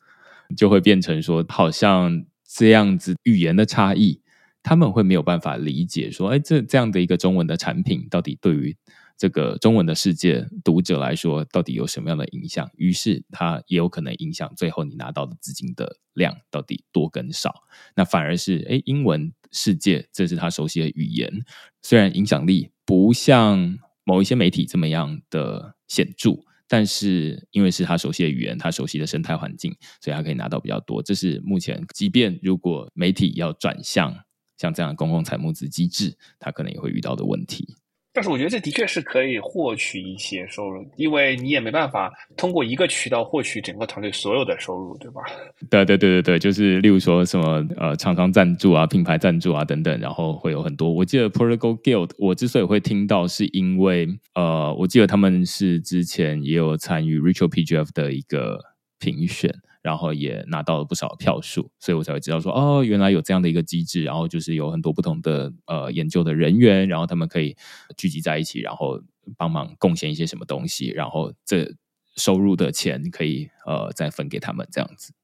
[0.57, 4.21] 就会变成说，好像这样子语言的差异，
[4.63, 8.77] 他们会没有办法理解说，哎，这这样的一个中文的产品，到底对于。
[9.19, 12.71] 这个中文的世界读者来说，到底有什么样的影响？
[12.77, 17.53] 于是它也有可能影响最后你拿到的资金的量到底多跟少。
[17.97, 21.45] 那反而是，哎，英文世界这是他熟悉的语言，
[21.83, 26.39] 虽然影响力不像某一些媒体这么样的显著，
[26.69, 31.03] 但是因为是他熟悉的语言，他熟悉的生态环境，所以他可以拿到比较多。
[31.03, 34.17] 这是目前，即便如果媒体要转向
[34.59, 37.75] 像这样的公共财募资机制，他可能也会遇到的问题。
[38.19, 45.23] 但是我觉得这的确是可以获取一些收入，因为你也没办法通过一个渠道获取整个团队所有的收入，对吧？
[45.71, 50.93] 对对对对对，就是例如说什么呃厂商赞助啊、品牌赞助啊等等，然后会有很多。
[50.93, 58.59] 我记得 Protocol Guild，我之所以会听到，是因为呃，我记得他们是之前也有参与 Rachel PGF 的一个
[58.99, 59.55] 评选。
[59.89, 67.57] 然后也拿到了不少票数，所以我才会知道说，哦，原来有这样的一个机制，然后就是有很多不同的呃研究的人员，然后他们可以
[67.97, 69.01] 聚集在一起，然后
[69.39, 71.75] 帮忙贡献一些什么东西，然后这
[72.17, 75.15] 收入的钱可以呃再分给他们这样子。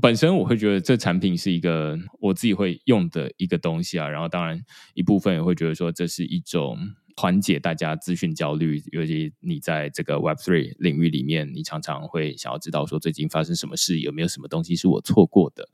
[0.00, 4.64] 本身我会觉得这产品是一个我自己会用的一个东西啊，然后当然
[4.94, 6.78] 一部分也会觉得说这是一种。
[7.16, 15.66] 缓解大家资讯焦虑，尤其你在这个 Web Three 领域里面，你常常会想要知道说最近发生什么事，有没有什么东西是我错过的。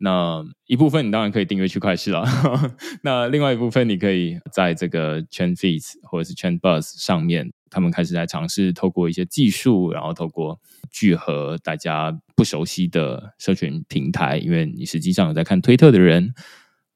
[0.00, 2.24] 那一部分你当然可以订阅区块市了，
[3.02, 10.60] 那另外一部分你可以在这个 Chain Fees 或者是 Chain Bus 上面，他们开始在尝试透过一些技术，然后透过
[10.90, 16.34] 聚合大家不熟悉的社群平台，因为你实际上有在看推特的人。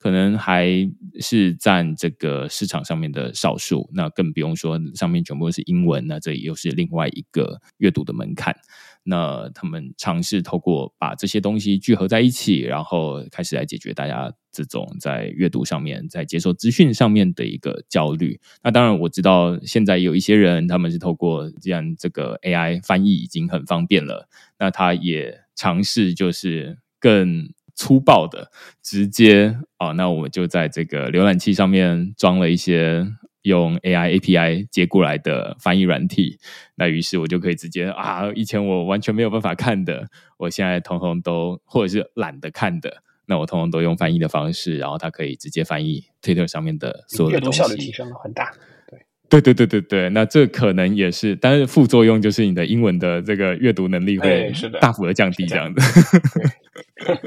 [0.03, 0.69] 可能还
[1.21, 8.53] 是占这个市场上面的少数，那更不用说上面全部是英文，那这又是另外一个阅读的门槛。
[9.05, 18.41] 那他们尝试透过把这些东西聚合在一起，然后开始来解决大家这种在阅读上面、在接受资讯上面的一个焦虑。
[18.65, 27.53] 那当然，我知道现在有一些人，他们是透过既然这个 AI 翻译已经很方便了，那他也尝试就是更。
[27.75, 28.51] 粗暴的，
[28.83, 33.07] 直接啊，那我们就在这个浏览器上面装了一些
[33.43, 36.39] 用 AI API 接过来的翻译软体，
[36.77, 40.09] 那于是我就可以直接啊，以前我完全没有办法看的，
[40.39, 48.53] 我现在通通都或者是懒得看的，那我通通都用翻译的方式，然后它可以直接翻译 Twitter 上面的所有的东西，阅读效率提升了很大。
[49.41, 55.75] 对对对对对，那这可能也是，但是副作用就是你的英文的这个阅读能力会大幅的降低，这样。
[55.75, 55.81] 子。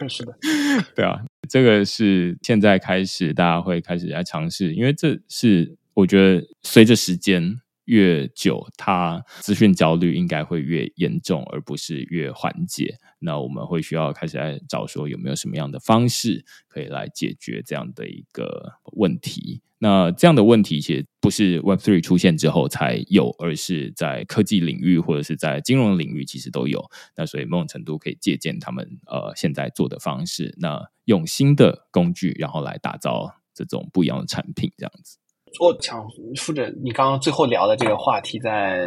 [0.08, 0.38] 是的，
[0.96, 1.20] 对啊，
[1.50, 7.56] 这个是现在开始大家会开始来尝试，因为这是我觉得随着时间
[7.86, 12.98] 越久，它资讯焦虑应该会越严重，而不是越缓解。
[13.20, 19.62] 那我们会需要开始来找说有没有什么样的方式可以来解决这样的一个问题。
[19.78, 26.84] 那这样的问题其实不是 Web Three 出现之后才有，而是在科技领域或者是在金融领域其实都有。
[27.16, 35.18] 那所以某种程度可以借鉴他们呃现在做的方式，那用新的工具，然后来打造这种不一样的产品，这样子。
[35.60, 36.06] 我想
[36.36, 38.82] 顺着你刚刚最后聊的这个话题，再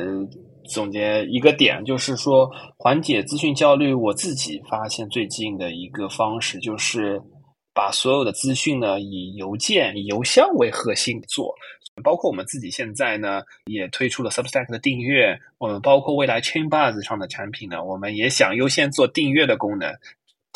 [0.70, 3.93] 总结一个点，就是说缓解资讯焦虑。
[3.95, 7.20] 我自己发现最近的一个方式就是。
[7.74, 11.55] 把所有的资讯呢以邮件、以邮箱为核心做，
[12.03, 19.95] 包括我们自己现在呢也推出了 Substack 的订阅，我们包括未来 Chainbuzz 上的产品呢，我们也想优先做订阅的功能，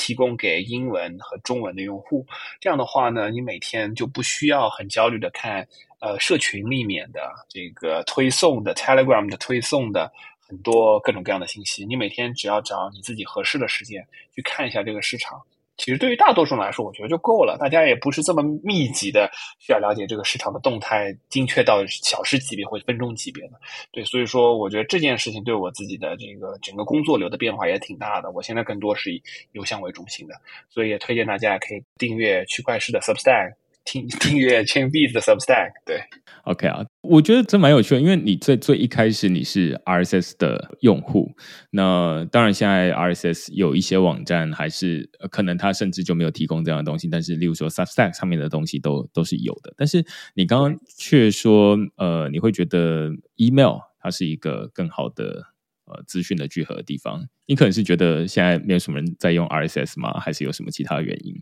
[0.02, 2.26] 提供给英文和中文的用户。
[2.60, 5.64] 这样的话呢，你每天就不需要很焦虑的看
[6.00, 10.10] 呃社群里面的这个推送的 Telegram 的推送的
[10.40, 11.86] 很多各种各样的信息。
[11.86, 14.04] 你每天只要找你自己合适的时间
[14.34, 15.40] 去看一下这个市场。
[15.76, 17.56] 其实对于大多数人来说，我觉得就够了。
[17.58, 23.52] 大家也不是这么密集的需要了解这个市场的动态，精确到小时级别或者分钟级别的。
[23.90, 28.30] 对，所以说我觉得这件事情对我自己的这个整个工作流的变化也挺大的。
[28.30, 29.22] 我现在更多是以
[29.52, 30.34] 邮箱为中心的，
[30.68, 33.61] 所以也推荐大家可以订阅区块链的 Substack。
[33.84, 36.00] 订 订阅 Chainbeats 的 Substack，对
[36.44, 41.32] ，OK 啊，我觉得这蛮有趣的，因为你最最一开始你是 RSS 的用户，
[41.70, 49.74] 那当然现在 RSS 有一些网站还是可能它甚至就没有提供这样的东西，但是例如说 Substack 上面的东西都都是有的。
[49.76, 50.04] 但是
[50.34, 55.44] 你刚刚却说，呃，你会觉得 email 它是一个更好的
[55.86, 60.20] 呃资讯的聚合的地方，你可能是觉得现在没有什么人在用 RSS 吗？
[60.20, 61.34] 还是有什么其他原因？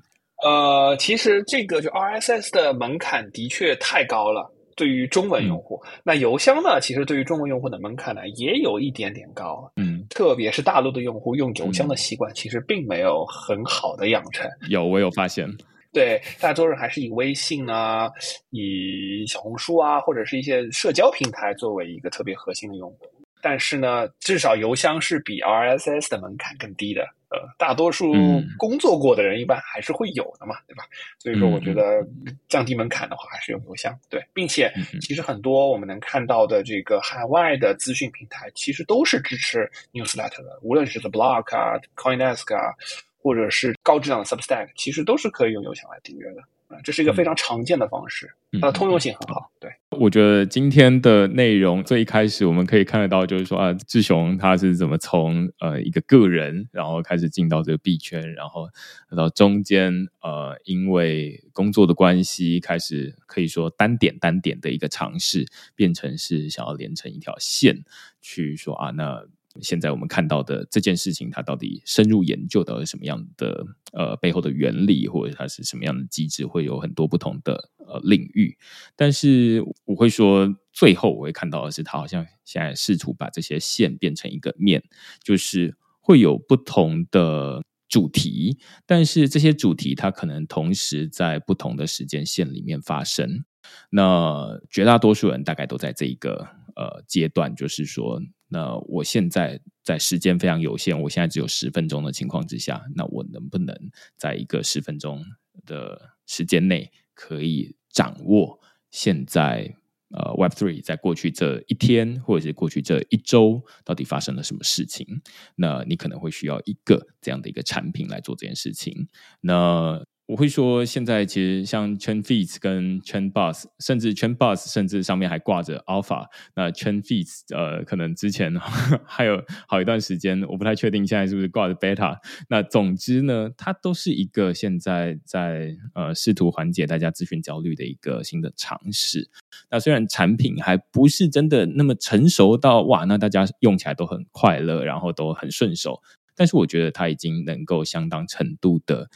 [0.43, 5.81] 呃，其实这个就 RSS 的门槛的确太高了，对于中文用户。
[6.03, 9.71] 那邮箱呢，其实对于中文用户的门槛呢，也有一点点高。
[9.77, 14.51] 嗯，特别是大陆的用户用邮箱的习惯，其实并没有很好的养成。
[14.69, 15.47] 有，我有发现。
[15.93, 18.09] 对，大多数人还是以微信啊、
[18.51, 22.99] 以小红书啊，或者是一些社交平台作为一个特别核心的用户。
[23.43, 27.05] 但是呢，至少邮箱是比 RSS 的门槛更低的。
[27.31, 28.12] 呃，大多数
[28.59, 30.85] 工作过的人一般还是会有的嘛，对吧？
[31.19, 32.05] 所以说，我觉得
[32.48, 42.74] 降低门槛的话，还是用邮箱对，并且其实很多我们能看到的这个海外的资讯平台，其实都是支持 newsletter 的，无论是 The Block 啊、CoinDesk 啊，
[43.23, 46.43] 或者是高质量的 Substack，其实都是可以用邮箱来订阅的。
[46.85, 48.31] 这是一个非常常见的方式，
[48.61, 49.51] 它的通用性很好。
[49.61, 58.69] 对，我觉得今天的内容最一开始我们可以看得到，就是说啊，志雄他是怎么从呃一个个人，然后开始进到这个币圈，然后
[59.17, 59.93] 到中间
[60.23, 67.85] 呃因为工作的关系，开始可以说单点单点的一个尝试，变成是想要连成一条线
[68.21, 69.25] 去说啊那。
[69.61, 78.57] 现在我们看到的这件事情，它到底深入研究到什么样的呃背后的原理，或者它是什么样的机制，会有很多不同的呃领域。
[78.95, 84.85] 但是我会说，最后我会看到的是，它好像现在试图把这些线变成一个面，
[85.25, 88.57] 就是会有不同的主题，
[88.87, 93.45] 但是这些主题它可能同时在不同的时间线里面发生。
[93.91, 96.47] 那绝大多数人大概都在这一个
[96.77, 98.23] 呃阶段，就是说。
[98.51, 103.75] 那我现在在时间非常有限，我现在只有十分钟的情况之下，那我能不能
[104.17, 105.25] 在一个十分钟
[105.65, 108.59] 的时间内，可以掌握
[108.91, 109.77] 现在
[110.11, 115.07] 呃 Web Three 在过去这一天或者是过去这一周到底发生了什么事情？
[115.55, 119.09] 那你可能会需要一个这样的一个产品来做这件事情。
[119.41, 126.24] 那我会说，现在其实像 Chain Fees 跟 Chain Bus，甚至 Chain Bus，甚至上面还挂着 Alpha。
[126.55, 128.55] 那 Chain Fees 呃，可能之前
[129.05, 132.16] 还有好一段时间，我不太确定现在是不是挂着 Beta。
[132.48, 139.28] 那总之呢，它都是一个现在在呃试图缓解大家资讯焦虑的一个新的尝试。
[139.69, 146.01] 那虽然产品还不是真的那么成熟到哇，那大家用起来都很快乐，然后都很顺手，
[146.36, 149.11] 但是我觉得它已经能够相当程度的。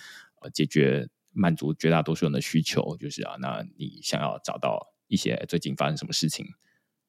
[0.53, 6.47] 解决满足绝大多数人的需求，就是啊，那你想要找到一些最近发生什么事情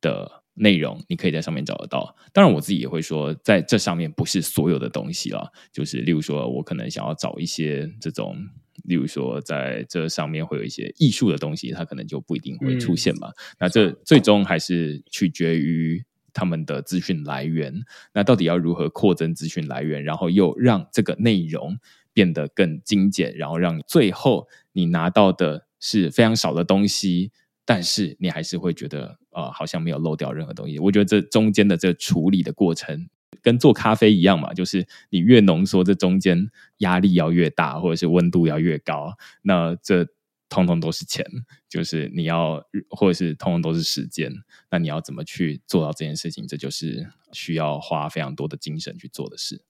[0.02, 2.16] 的内容，你可以在上面找得到。
[2.34, 8.36] 当然，我自己也会说，在这上面不是所有的东西了，就是例如说，我可能想要找一些这种，
[8.84, 13.32] 例如说，在这上面会有一些艺术的东西，它可能就不一定会出现嘛。
[13.60, 16.03] 那这最终还是取决于
[16.34, 17.74] 他们的资讯来源。
[18.14, 21.78] 那到底要如何扩增资讯来源，然后又让这个内容？
[22.16, 27.34] 变得更精简，然后让最后你拿到的是非常少的东西，
[27.66, 30.80] 但是你还是会觉得啊，好像没有漏掉任何东西。
[30.80, 33.10] 我觉得这中间的这处理的过程，
[33.42, 40.08] 跟做咖啡一样嘛，就是你越浓缩，这中间压力要越大，或者是温度要越高，那这
[40.48, 41.26] 通通都是钱，
[41.68, 44.32] 就是你要，或者是通通都是时间。
[44.72, 46.48] 那你要怎么去做到这件事情？
[46.48, 49.66] 这就是需要花非常多的精神去做的事。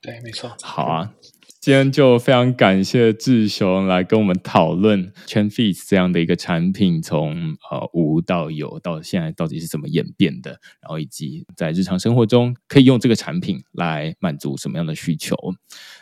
[0.00, 0.56] 对，没错。
[0.62, 1.12] 好啊。
[1.60, 15.36] 今天就非常感谢志雄来跟我们讨论 Chain Fees 这样的一个产品，从呃无到有到现在到底是怎么演变的，然后以及在日常生活中可以用这个产品来满足什么样的需求。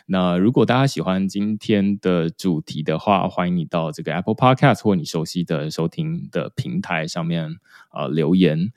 [0.05, 7.57] 那如果大家喜欢今天的主题的话，欢迎你到这个 Apple Podcast 或你熟悉的收听的平台上面
[7.93, 8.71] 呃留言。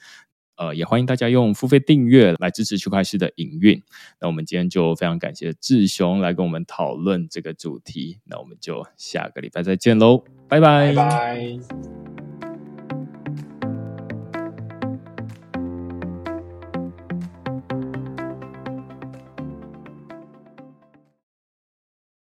[0.63, 3.83] 呃，也欢迎大家用付费订阅来支持区块市的营运。
[4.21, 8.21] 那我们今天就非常感谢志雄来跟我们讨论这个主题。
[8.25, 10.61] 那我们就下个礼拜再见喽，拜。
[10.61, 12.02] 拜拜。